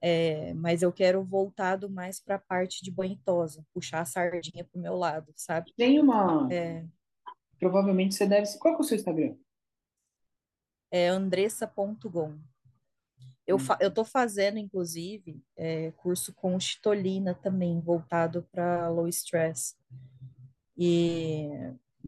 É, 0.00 0.52
mas 0.54 0.82
eu 0.82 0.92
quero 0.92 1.24
voltado 1.24 1.88
mais 1.88 2.20
para 2.20 2.34
a 2.34 2.38
parte 2.38 2.84
de 2.84 2.90
banho 2.90 3.14
e 3.14 3.24
tosa, 3.24 3.64
puxar 3.72 4.00
a 4.00 4.04
sardinha 4.04 4.62
para 4.64 4.78
o 4.78 4.82
meu 4.82 4.96
lado, 4.96 5.32
sabe? 5.34 5.72
Tem 5.76 5.98
uma, 5.98 6.46
É, 6.52 6.84
provavelmente 7.58 8.14
você 8.14 8.26
deve, 8.26 8.46
qual 8.58 8.74
é 8.74 8.78
o 8.78 8.82
seu 8.82 8.96
Instagram? 8.96 9.34
é 10.94 11.08
andressa.gon. 11.08 12.38
Eu, 13.44 13.58
fa 13.58 13.76
eu 13.80 13.92
tô 13.92 14.04
fazendo, 14.04 14.58
inclusive, 14.58 15.42
é, 15.56 15.90
curso 15.96 16.32
com 16.32 16.58
Chitolina 16.60 17.34
também, 17.34 17.80
voltado 17.80 18.46
para 18.52 18.88
low 18.88 19.08
stress. 19.08 19.74
E 20.78 21.48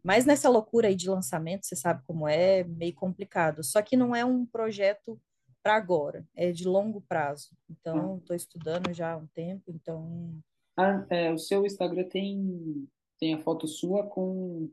mas 0.03 0.25
nessa 0.25 0.49
loucura 0.49 0.87
aí 0.87 0.95
de 0.95 1.09
lançamento, 1.09 1.65
você 1.65 1.75
sabe 1.75 2.03
como 2.05 2.27
é, 2.27 2.63
meio 2.63 2.93
complicado. 2.93 3.63
Só 3.63 3.81
que 3.81 3.97
não 3.97 4.15
é 4.15 4.23
um 4.25 4.45
projeto 4.45 5.19
para 5.63 5.75
agora, 5.75 6.25
é 6.35 6.51
de 6.51 6.65
longo 6.67 7.01
prazo. 7.01 7.51
Então, 7.69 8.17
estou 8.19 8.35
estudando 8.35 8.93
já 8.93 9.13
há 9.13 9.17
um 9.17 9.27
tempo, 9.27 9.63
então, 9.69 10.41
ah, 10.77 11.05
é, 11.09 11.31
o 11.31 11.37
seu 11.37 11.65
Instagram 11.65 12.07
tem, 12.09 12.87
tem 13.19 13.33
a 13.33 13.39
foto 13.43 13.67
sua 13.67 14.07
com 14.07 14.71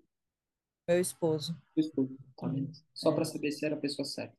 meu 0.89 1.01
esposo. 1.01 1.55
seu 1.75 1.81
esposo, 1.83 2.17
tá 2.37 2.49
vendo? 2.49 2.73
Só 2.95 3.13
para 3.13 3.23
é. 3.23 3.25
saber 3.25 3.53
se 3.53 3.65
era 3.65 3.75
a 3.77 3.81
pessoa 3.81 4.05
certa. 4.07 4.37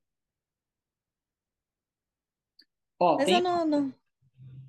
Ó, 3.00 3.18
Mas 3.18 3.32
eu 3.32 3.42
tem, 3.42 3.42
não, 3.42 3.66
não, 3.66 3.94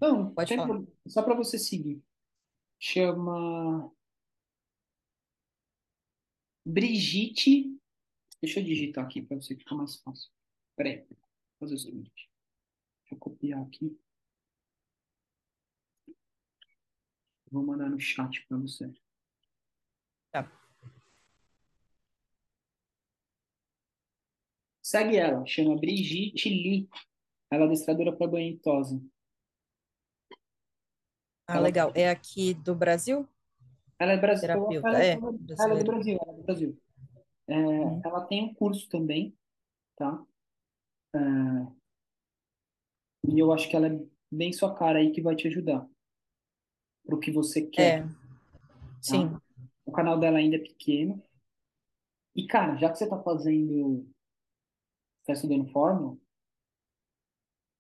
não, 0.00 0.35
pode 0.35 0.55
falar. 0.55 0.66
pro- 0.66 0.88
só 1.07 1.22
para 1.22 1.35
você 1.35 1.59
seguir. 1.59 2.02
Chama 2.79 3.90
Brigitte, 6.68 7.79
deixa 8.42 8.59
eu 8.59 8.64
digitar 8.64 9.05
aqui 9.05 9.22
para 9.22 9.37
você 9.37 9.55
ficar 9.55 9.76
mais 9.76 9.94
fácil. 10.00 10.33
Peraí, 10.74 11.07
vou 11.09 11.16
fazer 11.61 11.76
o 11.76 11.79
seguinte. 11.79 12.29
Deixa 13.02 13.14
eu 13.14 13.18
copiar 13.18 13.62
aqui, 13.62 13.96
vou 17.48 17.64
mandar 17.64 17.88
no 17.88 18.00
chat 18.00 18.44
para 18.48 18.59
você. 18.59 18.92
Tá. 20.33 20.50
Segue 24.83 25.16
ela, 25.16 25.46
chama 25.46 25.79
Brigitte 25.79 26.48
Lee. 26.48 26.88
Ela 27.48 27.62
é 27.62 27.66
adestradora 27.66 28.12
para 28.12 28.26
banho 28.26 28.55
e 28.55 28.59
tosa. 28.59 29.00
Ah, 31.46 31.55
Ela, 31.55 31.61
legal. 31.61 31.92
É 31.94 32.11
aqui 32.11 32.55
do 32.55 32.74
Brasil? 32.74 33.29
Ela 33.98 34.12
é 34.12 34.16
brasileira, 34.16 34.61
ela, 34.82 35.02
é, 35.02 35.12
ela, 35.59 35.80
é 35.80 35.85
do. 35.85 35.92
Brasil, 35.92 36.18
ela 36.20 36.32
é 36.32 36.37
do 36.37 36.42
Brasil. 36.42 36.78
É, 37.48 37.54
Uhum. 37.56 38.02
ela 38.04 38.26
tem 38.26 38.44
um 38.44 38.54
curso 38.54 38.88
também, 38.88 39.35
tá? 39.96 40.22
E 43.28 43.38
eu 43.38 43.52
acho 43.52 43.68
que 43.68 43.76
ela 43.76 43.88
é 43.88 44.00
bem 44.30 44.52
sua 44.52 44.74
cara 44.74 44.98
aí 44.98 45.11
que 45.12 45.20
vai 45.22 45.35
te 45.37 45.48
ajudar 45.48 45.87
pro 47.06 47.20
que 47.20 47.30
você 47.30 47.62
quer, 47.62 48.00
É, 48.00 48.02
tá? 48.02 48.12
sim. 49.00 49.30
O 49.85 49.92
canal 49.92 50.18
dela 50.18 50.38
ainda 50.38 50.56
é 50.56 50.61
pequeno. 50.61 51.22
E, 52.35 52.46
cara, 52.46 52.76
já 52.76 52.90
que 52.90 52.98
você 52.98 53.09
tá 53.09 53.20
fazendo, 53.22 54.06
tá 55.24 55.32
estudando 55.32 55.70
fórmula, 55.72 56.18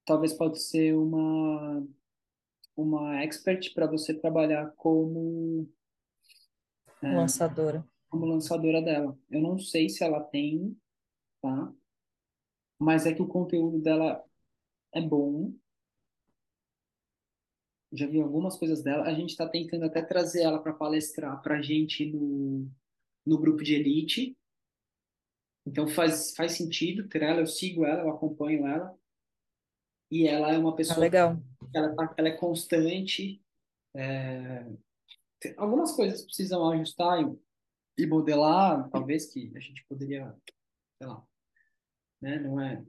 talvez 0.06 0.32
pode 0.32 0.62
ser 0.62 0.94
uma, 0.94 1.86
uma 2.76 3.22
expert 3.22 3.74
para 3.74 3.86
você 3.86 4.14
trabalhar 4.14 4.72
como, 4.76 5.68
Lançadora. 7.14 7.86
como 8.08 8.24
lançadora 8.26 8.80
dela. 8.82 9.18
Eu 9.30 9.40
não 9.40 9.58
sei 9.58 9.88
se 9.88 10.02
ela 10.04 10.20
tem, 10.22 10.76
tá? 11.42 11.72
Mas 12.78 13.06
é 13.06 13.12
que 13.14 13.22
o 13.22 13.26
conteúdo 13.28 13.80
dela 13.80 14.24
é 14.92 15.00
bom. 15.00 15.52
Já 17.92 18.06
vi 18.06 18.20
algumas 18.20 18.56
coisas 18.58 18.82
dela. 18.82 19.04
A 19.04 19.14
gente 19.14 19.30
está 19.30 19.48
tentando 19.48 19.84
até 19.84 20.02
trazer 20.02 20.42
ela 20.42 20.58
para 20.62 20.72
palestrar 20.72 21.40
para 21.42 21.58
a 21.58 21.62
gente 21.62 22.04
no, 22.12 22.68
no 23.24 23.38
grupo 23.38 23.62
de 23.62 23.74
elite. 23.74 24.36
Então 25.64 25.88
faz, 25.88 26.34
faz 26.34 26.52
sentido 26.52 27.08
ter 27.08 27.22
ela. 27.22 27.40
Eu 27.40 27.46
sigo 27.46 27.84
ela, 27.84 28.02
eu 28.02 28.10
acompanho 28.10 28.66
ela. 28.66 28.96
E 30.10 30.26
ela 30.26 30.52
é 30.52 30.58
uma 30.58 30.70
Ah, 30.70 30.76
pessoa 30.76 31.00
legal. 31.00 31.36
que 31.70 31.76
ela, 31.76 31.94
tá- 31.94 32.14
ela 32.16 32.28
é 32.28 32.36
constante. 32.36 33.42
Tem- 33.92 34.78
Algumas 35.56 35.92
coisas 35.92 36.24
precisam 36.24 36.70
ajustar 36.70 37.22
e, 37.22 38.02
e 38.02 38.06
modelar, 38.06 38.88
talvez 38.90 39.26
que 39.32 39.52
a 39.54 39.60
gente 39.60 39.84
poderia, 39.88 40.34
sei 40.98 41.06
lá, 41.06 41.22
né? 42.20 42.38
Não 42.38 42.60
é. 42.60 42.84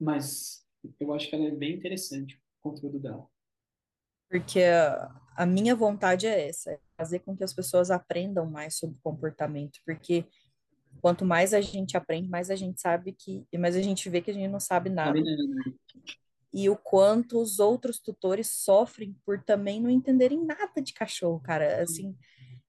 Mas 0.00 0.66
eu 0.98 1.12
acho 1.12 1.28
que 1.28 1.34
ela 1.34 1.46
é 1.46 1.50
bem 1.50 1.74
interessante, 1.74 2.40
o 2.60 2.70
conteúdo 2.70 2.98
dela. 2.98 3.26
Porque 4.28 4.60
a, 5.36 5.44
minha 5.44 5.76
vontade 5.76 6.26
é 6.26 6.48
essa, 6.48 6.72
é 6.72 6.80
fazer 6.96 7.18
com 7.18 7.36
que 7.36 7.44
as 7.44 7.52
pessoas 7.52 7.90
aprendam 7.90 8.46
mais 8.46 8.76
sobre 8.76 8.96
comportamento, 9.02 9.78
porque 9.84 10.24
quanto 11.02 11.24
mais 11.24 11.52
a 11.52 11.60
gente 11.60 11.96
aprende, 11.96 12.28
mais 12.28 12.50
a 12.50 12.56
gente 12.56 12.80
sabe 12.80 13.12
que, 13.12 13.46
mais 13.58 13.76
a 13.76 13.82
gente 13.82 14.08
vê 14.08 14.22
que 14.22 14.30
a 14.30 14.34
gente 14.34 14.48
não 14.48 14.60
sabe 14.60 14.88
Sabe, 14.94 15.20
nada. 15.20 15.20
E 16.52 16.68
o 16.68 16.76
quanto 16.76 17.40
os 17.40 17.58
outros 17.58 17.98
tutores 17.98 18.48
sofrem 18.48 19.16
por 19.24 19.42
também 19.42 19.80
não 19.80 19.90
entenderem 19.90 20.44
nada 20.44 20.80
de 20.82 20.92
cachorro, 20.92 21.40
cara. 21.40 21.82
Assim, 21.82 22.16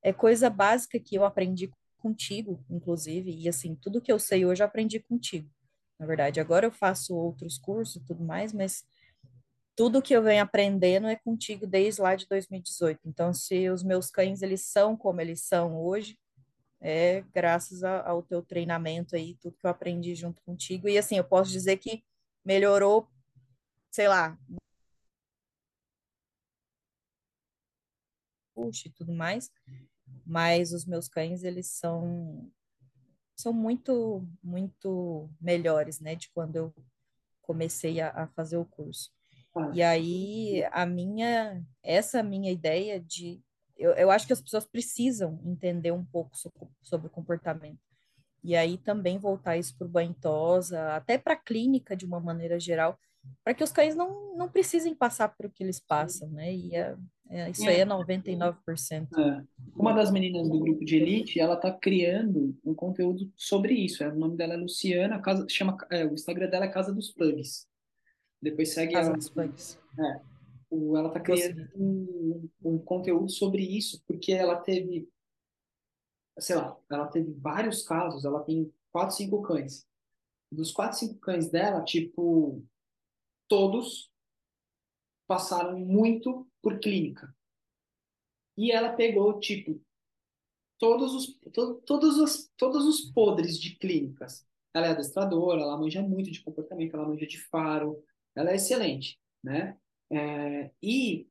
é 0.02 0.14
coisa 0.14 0.50
básica 0.50 1.00
que 1.00 1.16
eu 1.16 1.26
aprendi 1.26 1.72
contigo, 1.98 2.64
inclusive, 2.70 3.32
e 3.32 3.48
assim, 3.50 3.76
tudo 3.76 4.02
que 4.02 4.12
eu 4.12 4.20
sei 4.20 4.46
hoje 4.46 4.62
eu 4.62 4.68
aprendi 4.68 5.00
contigo. 5.00 5.50
Na 6.00 6.06
verdade, 6.06 6.40
agora 6.40 6.66
eu 6.68 6.72
faço 6.72 7.16
outros 7.16 7.58
cursos 7.58 7.96
e 7.98 8.06
tudo 8.06 8.24
mais, 8.24 8.52
mas 8.54 8.86
tudo 9.76 10.02
que 10.02 10.14
eu 10.16 10.22
venho 10.22 10.44
aprendendo 10.44 11.08
é 11.08 11.16
contigo 11.16 11.66
desde 11.66 12.02
lá 12.02 12.16
de 12.16 12.28
2018. 12.28 13.00
Então, 13.06 13.34
se 13.34 13.70
os 13.70 13.84
meus 13.84 14.12
cães 14.12 14.42
eles 14.42 14.62
são 14.66 14.96
como 14.96 15.20
eles 15.22 15.44
são 15.44 15.76
hoje, 15.82 16.18
é 16.82 17.22
graças 17.34 17.84
a- 17.84 18.08
ao 18.08 18.22
teu 18.24 18.42
treinamento 18.44 19.16
aí, 19.16 19.36
tudo 19.42 19.58
que 19.58 19.66
eu 19.66 19.72
aprendi 19.72 20.16
junto 20.16 20.42
contigo. 20.44 20.88
E 20.90 20.98
assim, 20.98 21.18
eu 21.18 21.24
posso 21.24 21.52
dizer 21.52 21.78
que 21.78 22.04
melhorou, 22.46 23.08
sei 23.94 24.10
lá, 24.10 24.38
e 28.86 28.90
tudo 28.92 29.14
mais, 29.14 29.52
mas 30.26 30.74
os 30.74 30.86
meus 30.86 31.08
cães, 31.08 31.44
eles 31.44 31.68
são 31.68 32.52
são 33.36 33.54
muito, 33.54 34.28
muito 34.44 35.30
melhores, 35.42 36.00
né, 36.00 36.16
de 36.16 36.30
quando 36.32 36.56
eu 36.58 36.76
comecei 37.42 38.02
a, 38.02 38.10
a 38.12 38.28
fazer 38.30 38.58
o 38.58 38.66
curso. 38.66 39.12
E 39.74 39.82
aí, 39.84 40.64
a 40.72 40.86
minha, 40.86 41.64
essa 41.84 42.24
minha 42.24 42.52
ideia 42.52 43.00
de, 43.00 43.42
eu, 43.78 43.94
eu 43.94 44.12
acho 44.12 44.28
que 44.28 44.34
as 44.34 44.42
pessoas 44.42 44.66
precisam 44.66 45.40
entender 45.46 45.92
um 45.92 46.06
pouco 46.06 46.38
so- 46.38 46.52
sobre 46.84 47.08
o 47.08 47.12
comportamento. 47.12 47.80
E 48.44 48.56
aí 48.56 48.78
também 48.78 49.18
voltar 49.18 49.58
isso 49.58 49.76
para 49.78 49.88
o 49.88 49.90
banho 49.90 50.14
tosa, 50.16 50.96
até 50.96 51.18
para 51.18 51.34
a 51.34 51.38
clínica 51.38 51.96
de 51.96 52.06
uma 52.06 52.20
maneira 52.20 52.60
geral, 52.60 53.00
para 53.44 53.54
que 53.54 53.64
os 53.64 53.72
cães 53.72 53.96
não, 53.96 54.36
não 54.36 54.50
precisem 54.50 54.94
passar 54.96 55.30
por 55.30 55.46
o 55.46 55.50
que 55.50 55.64
eles 55.64 55.80
passam, 55.80 56.30
né? 56.30 56.54
E 56.54 56.76
é, 56.76 56.96
é- 57.30 57.50
isso 57.50 57.68
aí 57.68 57.80
é 57.82 57.86
99%. 57.86 59.08
É. 59.20 59.44
Uma 59.76 59.94
das 59.94 60.12
meninas 60.12 60.50
do 60.50 60.60
grupo 60.60 60.84
de 60.86 60.96
elite, 60.98 61.40
ela 61.40 61.56
tá 61.58 61.72
criando 61.72 62.58
um 62.64 62.74
conteúdo 62.74 63.32
sobre 63.36 63.74
isso. 63.74 64.04
É, 64.04 64.10
O 64.10 64.16
nome 64.16 64.38
dela 64.38 64.54
é 64.54 64.58
Luciana, 64.58 65.22
casa, 65.22 65.46
chama, 65.50 65.78
é, 65.92 66.06
o 66.06 66.14
Instagram 66.14 66.50
dela 66.50 66.66
é 66.66 66.70
Casa 66.72 66.94
dos 66.94 67.12
Plugs. 67.12 67.68
Depois 68.42 68.74
segue 68.74 68.94
Casa 68.94 69.10
ela. 69.10 69.18
dos 69.18 69.30
Pugs. 69.30 69.80
O- 70.70 70.98
Ela 70.98 71.10
tá 71.12 71.20
criando 71.20 71.70
um, 71.76 72.50
um 72.64 72.78
conteúdo 72.80 73.30
sobre 73.30 73.62
isso, 73.64 74.02
porque 74.08 74.32
ela 74.34 74.56
teve, 74.58 75.08
sei 76.40 76.56
lá, 76.56 76.76
ela 76.90 77.08
teve 77.08 77.32
vários 77.34 77.84
casos, 77.84 78.26
ela 78.26 78.44
tem 78.44 78.72
quatro, 78.92 79.16
cinco 79.16 79.42
cães. 79.42 79.86
Dos 80.52 80.72
quatro, 80.72 80.98
cinco 80.98 81.20
cães 81.20 81.50
dela, 81.50 81.84
tipo, 81.84 82.64
todos 83.54 84.12
passaram 85.28 85.78
muito 85.78 86.50
por 86.60 86.80
clínica. 86.80 87.32
E 88.58 88.72
ela 88.72 88.94
pegou, 88.94 89.40
tipo, 89.40 89.80
todos 90.80 91.14
os, 91.14 91.38
to, 91.52 91.76
todos 91.86 92.18
os, 92.18 92.52
todos 92.58 92.84
os 92.84 93.12
podres 93.12 93.60
de 93.60 93.76
clínicas. 93.76 94.44
Ela 94.74 94.88
é 94.88 94.90
adestradora, 94.90 95.62
ela 95.62 95.78
manja 95.78 96.02
muito 96.02 96.32
de 96.32 96.44
comportamento, 96.44 96.96
ela 96.96 97.08
manja 97.08 97.28
de 97.28 97.40
faro, 97.44 98.04
ela 98.36 98.50
é 98.50 98.56
excelente, 98.56 99.20
né? 99.44 99.78
É, 100.12 100.72
e 100.82 101.28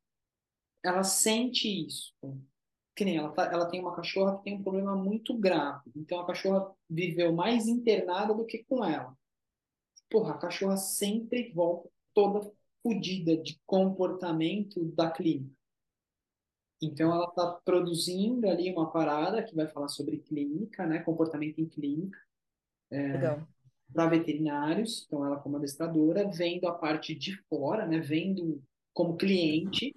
ela 0.84 1.02
sente 1.02 1.66
isso. 1.66 2.14
Que 2.94 3.04
nem 3.04 3.16
ela, 3.16 3.32
tá, 3.32 3.46
ela 3.46 3.68
tem 3.68 3.80
uma 3.80 3.96
cachorra 3.96 4.38
que 4.38 4.44
tem 4.44 4.54
um 4.54 4.62
problema 4.62 4.94
muito 4.94 5.36
grave. 5.36 5.90
Então 5.96 6.20
a 6.20 6.26
cachorra 6.26 6.72
viveu 6.88 7.32
mais 7.32 7.66
internada 7.66 8.32
do 8.32 8.46
que 8.46 8.62
com 8.62 8.84
ela. 8.84 9.12
Porra, 10.08 10.34
a 10.34 10.38
cachorra 10.38 10.76
sempre 10.76 11.50
volta 11.52 11.90
toda 12.14 12.50
fodida 12.82 13.36
de 13.36 13.60
comportamento 13.64 14.84
da 14.92 15.10
clínica. 15.10 15.54
Então 16.82 17.14
ela 17.14 17.28
está 17.28 17.46
produzindo 17.64 18.48
ali 18.48 18.72
uma 18.72 18.90
parada 18.90 19.42
que 19.42 19.54
vai 19.54 19.68
falar 19.68 19.88
sobre 19.88 20.18
clínica, 20.18 20.84
né? 20.84 20.98
Comportamento 20.98 21.60
em 21.60 21.66
clínica 21.66 22.18
Legal. 22.90 23.46
para 23.92 24.08
veterinários. 24.08 25.04
Então 25.06 25.24
ela 25.24 25.36
como 25.36 25.56
adestradora, 25.56 26.28
vendo 26.28 26.66
a 26.66 26.72
parte 26.72 27.14
de 27.14 27.36
fora, 27.48 27.86
né? 27.86 28.00
Vendo 28.00 28.60
como 28.92 29.16
cliente, 29.16 29.94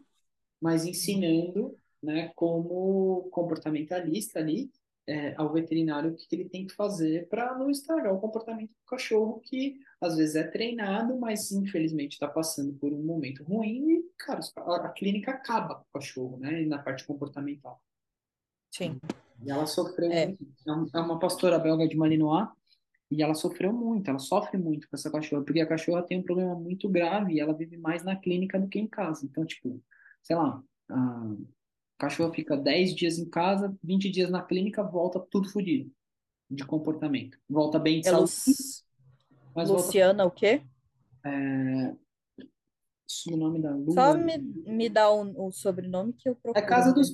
mas 0.62 0.86
ensinando, 0.86 1.76
né? 2.04 2.32
Como 2.36 3.28
comportamentalista 3.32 4.38
ali 4.40 4.72
é, 5.08 5.36
ao 5.36 5.52
veterinário 5.52 6.12
o 6.12 6.16
que, 6.16 6.28
que 6.28 6.36
ele 6.36 6.50
tem 6.50 6.66
que 6.66 6.74
fazer 6.74 7.28
para 7.28 7.58
não 7.58 7.70
estragar 7.70 8.14
o 8.14 8.20
comportamento 8.20 8.70
do 8.70 8.86
cachorro 8.88 9.40
que 9.40 9.80
às 10.06 10.18
vezes 10.18 10.36
é 10.36 10.44
treinado, 10.44 11.18
mas 11.18 11.52
infelizmente 11.52 12.14
está 12.14 12.28
passando 12.28 12.74
por 12.74 12.94
um 12.94 13.04
momento 13.04 13.44
ruim 13.44 13.90
e, 13.90 14.04
cara, 14.18 14.40
a, 14.58 14.90
clínica 14.90 15.32
acaba 15.32 15.76
com 15.76 15.82
o 15.82 15.94
cachorro, 15.94 16.38
né? 16.38 16.66
Na 16.66 16.80
parte 16.80 17.06
comportamental. 17.06 17.82
Sim. 18.72 19.00
E 19.46 19.52
ela 19.52 19.66
sofreu 19.66 20.12
É. 20.12 20.24
É 20.26 20.36
é 20.94 21.00
uma 21.00 21.20
pastora 21.20 21.60
belga 21.60 21.88
de 21.88 21.96
Malinois 21.96 22.48
e 23.12 23.22
ela 23.22 23.34
sofreu 23.36 23.72
muito, 23.72 24.10
ela 24.10 24.20
sofre 24.20 24.58
muito 24.58 24.90
com 24.90 24.96
essa 24.96 25.12
cachorra, 25.12 25.44
porque 25.44 25.62
a 25.62 25.68
cachorra 25.68 26.04
tem 26.04 26.20
um 26.20 26.24
problema 26.24 26.56
muito 26.56 26.90
grave 26.90 27.34
e 27.34 27.40
ela 27.40 27.54
vive 27.54 27.78
mais 27.78 28.04
na 28.04 28.16
clínica 28.16 28.60
do 28.60 28.68
que 28.68 28.80
em 28.80 28.88
casa. 28.88 29.26
Então, 29.26 29.46
tipo, 29.46 29.82
sei 30.24 30.36
lá, 30.36 30.62
a 30.90 31.36
cachorra 31.98 32.34
fica 32.34 32.58
10 32.58 32.96
dias 32.96 33.18
em 33.18 33.30
casa, 33.30 33.76
20 33.84 34.10
dias 34.10 34.30
na 34.30 34.42
clínica, 34.42 34.84
volta 34.84 35.20
tudo 35.20 35.50
fodido 35.50 35.92
de 36.50 36.66
comportamento. 36.66 37.38
Volta 37.50 37.80
bem 37.80 38.02
de 38.02 38.10
Lu- 38.10 38.28
saúde, 38.28 38.85
mas 39.56 39.70
volta 39.70 39.86
Luciana, 39.86 40.26
o 40.26 40.32
quê? 40.32 40.62
o 43.34 43.38
nome 43.38 43.62
da 43.62 43.72
Lua. 43.72 43.94
Só 43.94 44.18
me, 44.18 44.38
me 44.38 44.90
dá 44.90 45.10
o, 45.12 45.52
sobrenome 45.52 46.14
que 46.14 46.28
eu 46.28 46.34
É 46.34 46.36
procuro. 46.36 46.66
Casa 46.68 46.88
não 46.88 46.94
dos. 46.94 47.10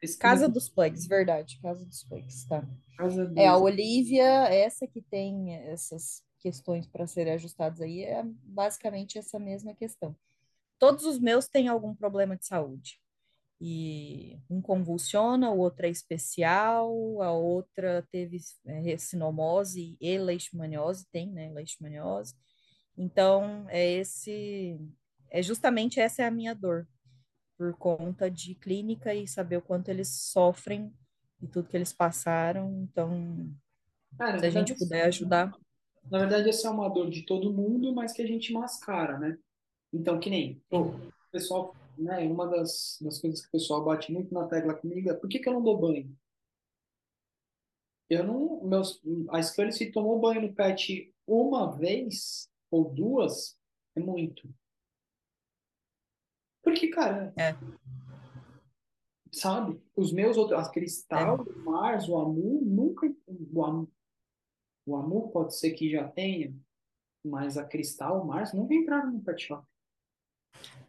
Pesquisa 0.00 0.20
Casa 0.20 0.48
dos 0.48 0.68
Plugs, 0.68 1.06
verdade. 1.06 1.60
Casa 1.60 1.84
dos 1.84 2.04
Plugs, 2.04 2.44
tá. 2.46 2.66
Casa 2.96 3.32
É, 3.36 3.46
a 3.46 3.56
Olivia, 3.56 4.24
essa 4.48 4.86
que 4.86 5.00
tem 5.00 5.54
essas 5.54 6.24
questões 6.40 6.86
para 6.86 7.06
serem 7.06 7.34
ajustadas 7.34 7.80
aí, 7.80 8.02
é 8.02 8.24
basicamente 8.42 9.18
essa 9.18 9.38
mesma 9.38 9.74
questão. 9.74 10.16
Todos 10.78 11.04
os 11.04 11.20
meus 11.20 11.46
têm 11.46 11.68
algum 11.68 11.94
problema 11.94 12.36
de 12.36 12.44
saúde. 12.44 13.00
E 13.64 14.40
um 14.50 14.60
convulsiona, 14.60 15.52
o 15.52 15.58
outro 15.58 15.86
é 15.86 15.88
especial, 15.88 17.22
a 17.22 17.30
outra 17.30 18.04
teve 18.10 18.38
é, 18.66 18.96
sinomose 18.98 19.96
e 20.00 20.18
leishmaniose, 20.18 21.06
tem, 21.12 21.30
né, 21.30 21.48
leishmaniose. 21.48 22.34
Então, 22.98 23.64
é 23.68 23.88
esse, 23.92 24.80
é 25.30 25.40
justamente 25.40 26.00
essa 26.00 26.22
é 26.22 26.26
a 26.26 26.30
minha 26.30 26.56
dor, 26.56 26.88
por 27.56 27.72
conta 27.76 28.28
de 28.28 28.56
clínica 28.56 29.14
e 29.14 29.28
saber 29.28 29.58
o 29.58 29.62
quanto 29.62 29.90
eles 29.90 30.08
sofrem 30.08 30.92
e 31.40 31.46
tudo 31.46 31.68
que 31.68 31.76
eles 31.76 31.92
passaram. 31.92 32.82
Então, 32.82 33.48
Cara, 34.18 34.40
se 34.40 34.46
a 34.46 34.50
gente 34.50 34.74
puder 34.74 35.04
ajudar, 35.04 35.56
Na 36.10 36.18
verdade, 36.18 36.48
essa 36.48 36.66
é 36.66 36.70
uma 36.72 36.88
dor 36.88 37.08
de 37.08 37.24
todo 37.24 37.52
mundo, 37.52 37.94
mas 37.94 38.12
que 38.12 38.22
a 38.22 38.26
gente 38.26 38.52
mascara, 38.52 39.20
né? 39.20 39.38
Então, 39.92 40.18
que 40.18 40.28
nem, 40.28 40.60
pô, 40.68 40.80
o 40.80 41.12
pessoal, 41.30 41.76
né, 42.02 42.20
uma 42.26 42.46
das, 42.46 42.98
das 43.00 43.20
coisas 43.20 43.40
que 43.40 43.48
o 43.48 43.52
pessoal 43.52 43.84
bate 43.84 44.12
muito 44.12 44.32
na 44.34 44.46
tecla 44.46 44.74
comigo 44.74 45.10
é 45.10 45.14
por 45.14 45.28
que 45.28 45.38
que 45.38 45.48
eu 45.48 45.52
não 45.52 45.62
dou 45.62 45.78
banho? 45.78 46.16
Eu 48.10 48.24
não, 48.24 48.62
meus, 48.64 49.00
a 49.30 49.42
Scully 49.42 49.72
se 49.72 49.90
tomou 49.90 50.20
banho 50.20 50.42
no 50.42 50.52
pet 50.52 51.14
uma 51.26 51.70
vez 51.70 52.48
ou 52.70 52.92
duas, 52.92 53.58
é 53.96 54.00
muito. 54.00 54.48
Porque, 56.62 56.88
cara, 56.88 57.32
É. 57.36 57.54
sabe? 59.32 59.80
Os 59.96 60.12
meus 60.12 60.36
outros, 60.36 60.58
a 60.58 60.70
Cristal, 60.70 61.42
o 61.42 61.58
Mars, 61.64 62.08
o 62.08 62.16
Amu, 62.16 62.60
nunca, 62.62 63.06
o 63.26 63.64
Amu, 63.64 63.92
o 64.86 64.96
Amu 64.96 65.30
pode 65.30 65.56
ser 65.56 65.72
que 65.72 65.90
já 65.90 66.06
tenha, 66.08 66.54
mas 67.24 67.56
a 67.56 67.64
Cristal, 67.64 68.22
o 68.22 68.26
Mars, 68.26 68.52
nunca 68.52 68.74
entraram 68.74 69.12
no 69.12 69.22
pet 69.22 69.42
shop. 69.42 69.66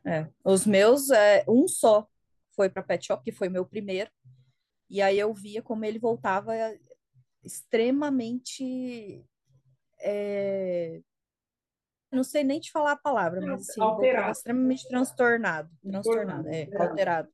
É, 0.06 0.28
os 0.43 0.65
meus, 0.65 1.10
é, 1.10 1.45
um 1.47 1.67
só 1.67 2.08
foi 2.56 2.69
para 2.69 2.84
Pet 2.84 3.06
Shop, 3.06 3.23
que 3.23 3.32
foi 3.32 3.49
meu 3.49 3.65
primeiro, 3.65 4.12
e 4.89 5.02
aí 5.02 5.17
eu 5.17 5.34
via 5.34 5.62
como 5.62 5.86
ele 5.86 5.97
voltava 5.97 6.54
extremamente. 7.43 9.26
é, 9.99 11.02
não 12.12 12.23
sei 12.23 12.43
nem 12.43 12.60
te 12.60 12.71
falar 12.71 12.91
a 12.91 12.97
palavra, 12.97 13.41
mas 13.41 13.69
assim, 13.69 13.80
voltava 13.80 14.32
extremamente 14.32 14.88
transtornado. 14.88 15.71
Transtornado, 15.82 16.47
é, 16.47 16.63
Alterado. 16.63 16.89
alterado. 16.89 17.34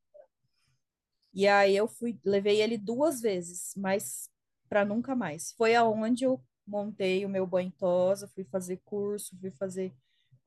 E 1.33 1.47
aí 1.47 1.75
eu 1.75 1.87
fui, 1.87 2.19
levei 2.23 2.61
ele 2.61 2.77
duas 2.77 3.21
vezes, 3.21 3.73
mas 3.75 4.29
para 4.67 4.85
nunca 4.85 5.15
mais. 5.15 5.51
Foi 5.53 5.75
aonde 5.75 6.23
eu 6.23 6.41
montei 6.65 7.25
o 7.25 7.29
meu 7.29 7.45
banho 7.45 7.71
tosa, 7.77 8.27
fui 8.29 8.43
fazer 8.45 8.77
curso, 8.85 9.37
fui 9.39 9.51
fazer 9.51 9.93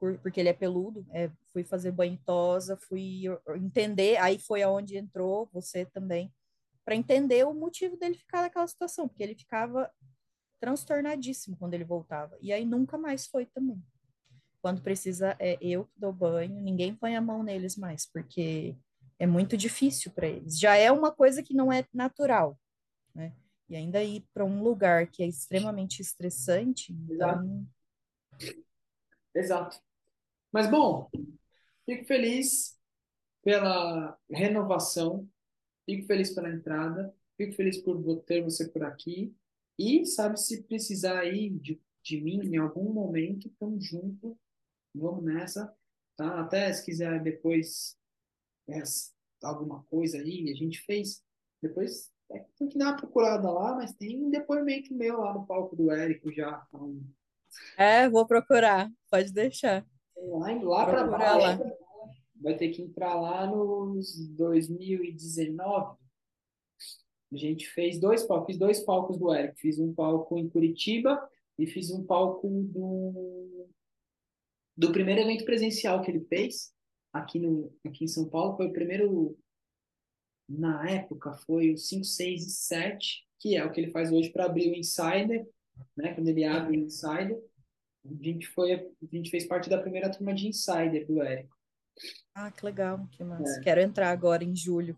cur- 0.02 0.18
porque 0.18 0.40
ele 0.40 0.48
é 0.48 0.52
peludo, 0.52 1.06
é, 1.12 1.30
fui 1.52 1.62
fazer 1.62 1.92
banho 1.92 2.18
tosa, 2.26 2.76
fui 2.88 3.22
entender, 3.54 4.16
aí 4.16 4.36
foi 4.36 4.60
aonde 4.62 4.96
entrou 4.96 5.48
você 5.52 5.86
também, 5.86 6.34
para 6.84 6.96
entender 6.96 7.46
o 7.46 7.54
motivo 7.54 7.96
dele 7.96 8.16
ficar 8.16 8.42
naquela 8.42 8.66
situação, 8.66 9.06
porque 9.06 9.22
ele 9.22 9.36
ficava 9.36 9.88
transtornadíssimo 10.60 11.56
quando 11.56 11.74
ele 11.74 11.84
voltava. 11.84 12.36
E 12.40 12.52
aí 12.52 12.64
nunca 12.64 12.98
mais 12.98 13.28
foi 13.28 13.46
também. 13.46 13.80
Quando 14.60 14.82
precisa, 14.82 15.36
é 15.38 15.56
eu 15.60 15.84
que 15.84 16.00
dou 16.00 16.12
banho, 16.12 16.60
ninguém 16.60 16.94
põe 16.94 17.14
a 17.14 17.20
mão 17.20 17.44
neles 17.44 17.76
mais, 17.76 18.04
porque 18.04 18.76
é 19.20 19.26
muito 19.26 19.56
difícil 19.56 20.10
para 20.10 20.26
eles. 20.26 20.58
Já 20.58 20.74
é 20.76 20.90
uma 20.90 21.12
coisa 21.12 21.42
que 21.42 21.54
não 21.54 21.72
é 21.72 21.84
natural, 21.94 22.58
né? 23.14 23.32
E 23.68 23.76
ainda 23.76 24.02
ir 24.02 24.26
para 24.34 24.44
um 24.44 24.62
lugar 24.62 25.06
que 25.06 25.22
é 25.22 25.26
extremamente 25.26 26.02
estressante, 26.02 26.92
então 26.92 27.64
Exato. 29.34 29.80
Mas, 30.52 30.70
bom, 30.70 31.10
fico 31.86 32.04
feliz 32.06 32.78
pela 33.42 34.18
renovação, 34.30 35.28
fico 35.86 36.06
feliz 36.06 36.34
pela 36.34 36.50
entrada, 36.50 37.14
fico 37.36 37.54
feliz 37.54 37.78
por 37.78 38.22
ter 38.24 38.42
você 38.42 38.68
por 38.68 38.84
aqui. 38.84 39.34
E, 39.78 40.06
sabe, 40.06 40.38
se 40.40 40.62
precisar 40.64 41.20
aí 41.20 41.50
de, 41.50 41.80
de 42.04 42.20
mim 42.20 42.40
em 42.44 42.58
algum 42.58 42.92
momento, 42.92 43.48
estamos 43.48 43.84
juntos, 43.86 44.36
vamos 44.94 45.24
nessa, 45.24 45.74
tá? 46.16 46.40
Até 46.40 46.72
se 46.72 46.84
quiser 46.84 47.22
depois, 47.22 47.96
é, 48.68 48.82
alguma 49.42 49.82
coisa 49.84 50.18
aí, 50.18 50.50
a 50.50 50.54
gente 50.54 50.80
fez. 50.82 51.22
Depois 51.62 52.10
é, 52.30 52.40
tem 52.58 52.68
que 52.68 52.78
dar 52.78 52.88
uma 52.92 52.96
procurada 52.96 53.50
lá, 53.50 53.74
mas 53.76 53.94
tem 53.94 54.22
um 54.22 54.30
depoimento 54.30 54.94
meu 54.94 55.18
lá 55.20 55.34
no 55.34 55.46
palco 55.46 55.76
do 55.76 55.90
Érico 55.90 56.32
já. 56.32 56.64
Então, 56.68 57.00
É, 57.76 58.08
vou 58.08 58.26
procurar, 58.26 58.90
pode 59.10 59.32
deixar. 59.32 59.86
Lá 60.30 60.52
lá 60.62 60.86
para 60.86 61.06
baixo, 61.06 61.62
vai 62.40 62.56
ter 62.56 62.70
que 62.70 62.82
entrar 62.82 63.14
lá 63.14 63.46
nos 63.46 64.16
2019. 64.30 65.96
A 67.32 67.36
gente 67.36 67.66
fez 67.68 67.98
dois 67.98 68.24
palcos, 68.24 68.46
fiz 68.46 68.58
dois 68.58 68.80
palcos 68.80 69.16
do 69.16 69.32
Érico. 69.32 69.58
Fiz 69.58 69.78
um 69.78 69.94
palco 69.94 70.38
em 70.38 70.48
Curitiba 70.48 71.18
e 71.58 71.66
fiz 71.66 71.90
um 71.90 72.04
palco 72.04 72.48
do, 72.48 73.68
do 74.76 74.92
primeiro 74.92 75.22
evento 75.22 75.44
presencial 75.44 76.02
que 76.02 76.10
ele 76.10 76.20
fez 76.20 76.74
aqui, 77.12 77.38
no, 77.38 77.72
aqui 77.86 78.04
em 78.04 78.08
São 78.08 78.28
Paulo. 78.28 78.56
Foi 78.56 78.66
o 78.66 78.72
primeiro, 78.72 79.38
na 80.46 80.88
época, 80.90 81.32
foi 81.32 81.72
o 81.72 81.78
5, 81.78 82.04
6 82.04 82.46
e 82.46 82.50
7, 82.50 83.26
que 83.38 83.56
é 83.56 83.64
o 83.64 83.72
que 83.72 83.80
ele 83.80 83.90
faz 83.90 84.12
hoje 84.12 84.30
para 84.30 84.44
abrir 84.44 84.70
o 84.70 84.76
Insider, 84.76 85.48
né? 85.96 86.14
Quando 86.14 86.28
ele 86.28 86.44
abre 86.44 86.76
o 86.76 86.80
Insider. 86.80 87.42
A 88.04 88.22
gente, 88.22 88.46
foi, 88.48 88.74
a 88.74 89.06
gente 89.10 89.30
fez 89.30 89.46
parte 89.46 89.70
da 89.70 89.78
primeira 89.78 90.10
turma 90.10 90.34
de 90.34 90.48
Insider 90.48 91.06
do 91.06 91.22
Érico. 91.22 91.56
Ah, 92.34 92.50
que 92.50 92.64
legal, 92.64 93.06
que 93.12 93.22
massa. 93.22 93.60
É. 93.60 93.62
Quero 93.62 93.80
entrar 93.80 94.10
agora 94.10 94.42
em 94.42 94.56
julho. 94.56 94.96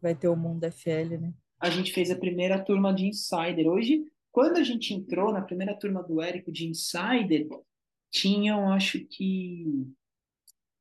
Vai 0.00 0.14
ter 0.14 0.28
o 0.28 0.36
Mundo 0.36 0.70
FL, 0.70 1.18
né? 1.18 1.34
a 1.64 1.70
gente 1.70 1.94
fez 1.94 2.10
a 2.10 2.16
primeira 2.16 2.62
turma 2.62 2.92
de 2.92 3.06
Insider. 3.06 3.66
Hoje, 3.66 4.04
quando 4.30 4.58
a 4.58 4.62
gente 4.62 4.92
entrou 4.92 5.32
na 5.32 5.40
primeira 5.40 5.74
turma 5.74 6.02
do 6.02 6.20
Érico 6.20 6.52
de 6.52 6.68
Insider, 6.68 7.48
tinham, 8.10 8.70
acho 8.70 9.02
que. 9.06 9.90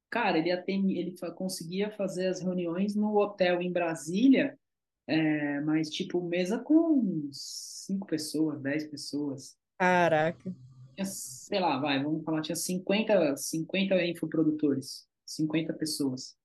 Cara, 0.10 0.38
ele, 0.38 0.52
atende, 0.52 0.98
ele 0.98 1.16
conseguia 1.36 1.90
fazer 1.90 2.28
as 2.28 2.42
reuniões 2.42 2.96
no 2.96 3.18
hotel 3.18 3.62
em 3.62 3.72
Brasília, 3.72 4.60
é, 5.08 5.62
mas 5.62 5.90
tipo, 5.90 6.22
mesa 6.22 6.60
com 6.60 7.30
cinco 7.32 8.06
pessoas, 8.06 8.62
dez 8.62 8.86
pessoas. 8.86 9.58
Caraca, 9.80 10.54
Tinha, 10.96 11.06
sei 11.06 11.60
lá, 11.60 11.80
vai, 11.80 12.02
vamos 12.02 12.24
falar, 12.24 12.42
tinha 12.42 12.56
50, 12.56 13.36
50 13.36 14.04
infoprodutores, 14.06 15.08
50 15.26 15.74
pessoas. 15.74 16.38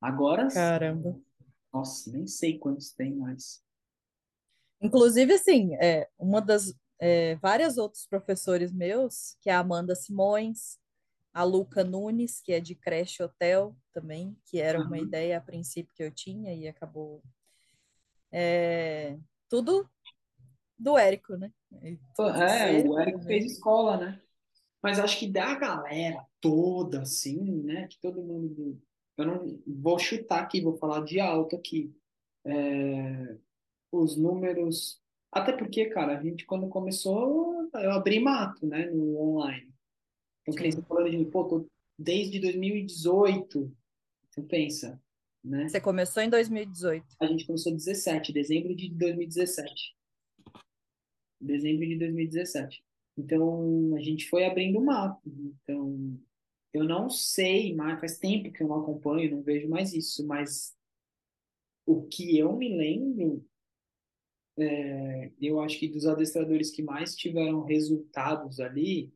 Agora, 0.00 0.48
caramba. 0.48 1.18
nossa, 1.72 2.10
nem 2.12 2.26
sei 2.26 2.58
quantos 2.58 2.92
tem 2.92 3.14
mais. 3.14 3.62
Inclusive, 4.80 5.32
assim, 5.32 5.74
é, 5.76 6.08
uma 6.18 6.40
das 6.40 6.74
é, 6.98 7.36
várias 7.36 7.78
outros 7.78 8.06
professores 8.06 8.70
meus, 8.70 9.36
que 9.40 9.48
é 9.48 9.54
a 9.54 9.60
Amanda 9.60 9.94
Simões, 9.94 10.78
a 11.32 11.42
Luca 11.42 11.82
Nunes, 11.82 12.40
que 12.40 12.52
é 12.52 12.60
de 12.60 12.74
creche 12.74 13.22
hotel 13.22 13.76
também, 13.92 14.36
que 14.44 14.60
era 14.60 14.78
uma 14.78 14.96
Aham. 14.96 15.06
ideia 15.06 15.38
a 15.38 15.40
princípio 15.40 15.94
que 15.94 16.02
eu 16.02 16.10
tinha 16.10 16.54
e 16.54 16.68
acabou 16.68 17.22
é, 18.30 19.18
tudo 19.48 19.88
do 20.78 20.96
Érico, 20.98 21.36
né? 21.36 21.52
É, 21.82 21.96
Você 22.16 22.88
o 22.88 22.98
Érico 22.98 23.20
também. 23.20 23.40
fez 23.40 23.52
escola, 23.52 23.96
né? 23.96 24.20
Mas 24.82 24.98
acho 24.98 25.18
que 25.18 25.26
da 25.26 25.54
galera 25.54 26.24
toda, 26.40 27.02
assim, 27.02 27.62
né? 27.62 27.86
Que 27.88 27.98
todo 28.00 28.22
mundo. 28.22 28.80
Eu 29.16 29.26
não 29.26 29.62
vou 29.66 29.98
chutar 29.98 30.42
aqui, 30.42 30.60
vou 30.60 30.76
falar 30.76 31.04
de 31.04 31.20
alto 31.20 31.56
aqui. 31.56 31.94
É, 32.44 33.36
os 33.90 34.16
números. 34.16 35.00
Até 35.32 35.52
porque, 35.52 35.86
cara, 35.86 36.18
a 36.18 36.22
gente 36.22 36.44
quando 36.44 36.68
começou, 36.68 37.68
eu 37.74 37.92
abri 37.92 38.20
mato, 38.20 38.66
né? 38.66 38.86
No 38.86 39.18
online. 39.18 39.72
Então, 40.46 40.70
Sim. 40.70 40.82
falando 40.82 41.10
de, 41.10 41.24
pô, 41.24 41.44
tô 41.44 41.66
desde 41.98 42.38
2018. 42.38 43.74
Você 44.30 44.42
pensa, 44.42 45.00
né? 45.42 45.68
Você 45.68 45.80
começou 45.80 46.22
em 46.22 46.28
2018. 46.28 47.06
A 47.20 47.26
gente 47.26 47.46
começou 47.46 47.72
em 47.72 47.76
17, 47.76 48.32
dezembro 48.32 48.74
de 48.74 48.90
2017. 48.90 49.94
Dezembro 51.44 51.86
de 51.86 51.98
2017. 51.98 52.84
Então, 53.16 53.94
a 53.96 54.00
gente 54.00 54.28
foi 54.28 54.44
abrindo 54.44 54.78
o 54.78 54.84
mapa. 54.84 55.20
Então, 55.26 56.18
eu 56.72 56.84
não 56.84 57.08
sei, 57.08 57.74
mas 57.74 58.00
faz 58.00 58.18
tempo 58.18 58.50
que 58.52 58.62
eu 58.62 58.68
não 58.68 58.80
acompanho, 58.80 59.30
não 59.30 59.42
vejo 59.42 59.68
mais 59.68 59.92
isso, 59.94 60.26
mas 60.26 60.74
o 61.86 62.02
que 62.02 62.36
eu 62.36 62.56
me 62.56 62.76
lembro, 62.76 63.46
é, 64.58 65.30
eu 65.40 65.60
acho 65.60 65.78
que 65.78 65.88
dos 65.88 66.06
adestradores 66.06 66.70
que 66.70 66.82
mais 66.82 67.14
tiveram 67.14 67.62
resultados 67.62 68.58
ali, 68.58 69.12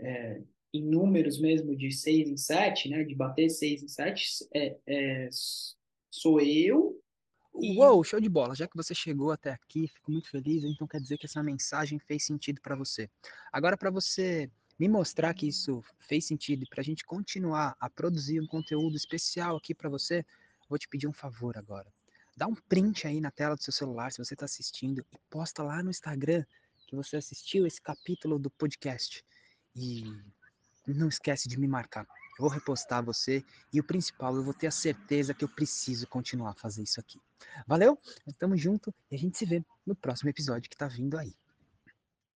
é, 0.00 0.42
em 0.72 0.82
números 0.82 1.40
mesmo 1.40 1.76
de 1.76 1.92
6 1.92 2.28
em 2.28 2.36
7, 2.36 2.88
né, 2.88 3.04
de 3.04 3.14
bater 3.14 3.48
6 3.48 3.82
em 3.82 3.88
7, 3.88 4.48
é, 4.54 4.78
é, 4.86 5.28
sou 6.10 6.40
eu 6.40 7.00
Uou, 7.52 8.02
show 8.04 8.20
de 8.20 8.28
bola. 8.28 8.54
Já 8.54 8.66
que 8.66 8.76
você 8.76 8.94
chegou 8.94 9.32
até 9.32 9.52
aqui, 9.52 9.88
fico 9.88 10.10
muito 10.10 10.30
feliz, 10.30 10.64
então 10.64 10.86
quer 10.86 11.00
dizer 11.00 11.18
que 11.18 11.26
essa 11.26 11.42
mensagem 11.42 11.98
fez 11.98 12.24
sentido 12.24 12.60
para 12.60 12.74
você. 12.74 13.10
Agora, 13.52 13.76
para 13.76 13.90
você 13.90 14.50
me 14.78 14.88
mostrar 14.88 15.34
que 15.34 15.46
isso 15.46 15.84
fez 15.98 16.24
sentido 16.24 16.62
e 16.62 16.66
para 16.66 16.80
a 16.80 16.84
gente 16.84 17.04
continuar 17.04 17.76
a 17.78 17.90
produzir 17.90 18.40
um 18.40 18.46
conteúdo 18.46 18.96
especial 18.96 19.56
aqui 19.56 19.74
para 19.74 19.90
você, 19.90 20.24
vou 20.68 20.78
te 20.78 20.88
pedir 20.88 21.06
um 21.06 21.12
favor 21.12 21.58
agora. 21.58 21.92
Dá 22.34 22.46
um 22.46 22.54
print 22.54 23.06
aí 23.06 23.20
na 23.20 23.30
tela 23.30 23.56
do 23.56 23.62
seu 23.62 23.72
celular 23.72 24.10
se 24.10 24.18
você 24.18 24.32
está 24.32 24.46
assistindo 24.46 25.00
e 25.00 25.18
posta 25.28 25.62
lá 25.62 25.82
no 25.82 25.90
Instagram 25.90 26.44
que 26.86 26.96
você 26.96 27.16
assistiu 27.16 27.66
esse 27.66 27.80
capítulo 27.80 28.38
do 28.38 28.50
podcast. 28.50 29.22
E 29.76 30.04
não 30.86 31.08
esquece 31.08 31.48
de 31.48 31.60
me 31.60 31.68
marcar. 31.68 32.06
Eu 32.38 32.42
vou 32.42 32.48
repostar 32.48 33.04
você 33.04 33.44
e 33.70 33.78
o 33.78 33.84
principal, 33.84 34.34
eu 34.34 34.42
vou 34.42 34.54
ter 34.54 34.66
a 34.66 34.70
certeza 34.70 35.34
que 35.34 35.44
eu 35.44 35.48
preciso 35.48 36.06
continuar 36.06 36.52
a 36.52 36.54
fazer 36.54 36.82
isso 36.82 36.98
aqui. 36.98 37.20
Valeu? 37.66 37.98
Tamo 38.38 38.56
junto 38.56 38.94
e 39.10 39.14
a 39.14 39.18
gente 39.18 39.38
se 39.38 39.44
vê 39.44 39.64
no 39.86 39.94
próximo 39.94 40.30
episódio 40.30 40.70
que 40.70 40.76
tá 40.76 40.86
vindo 40.86 41.16
aí. 41.16 41.34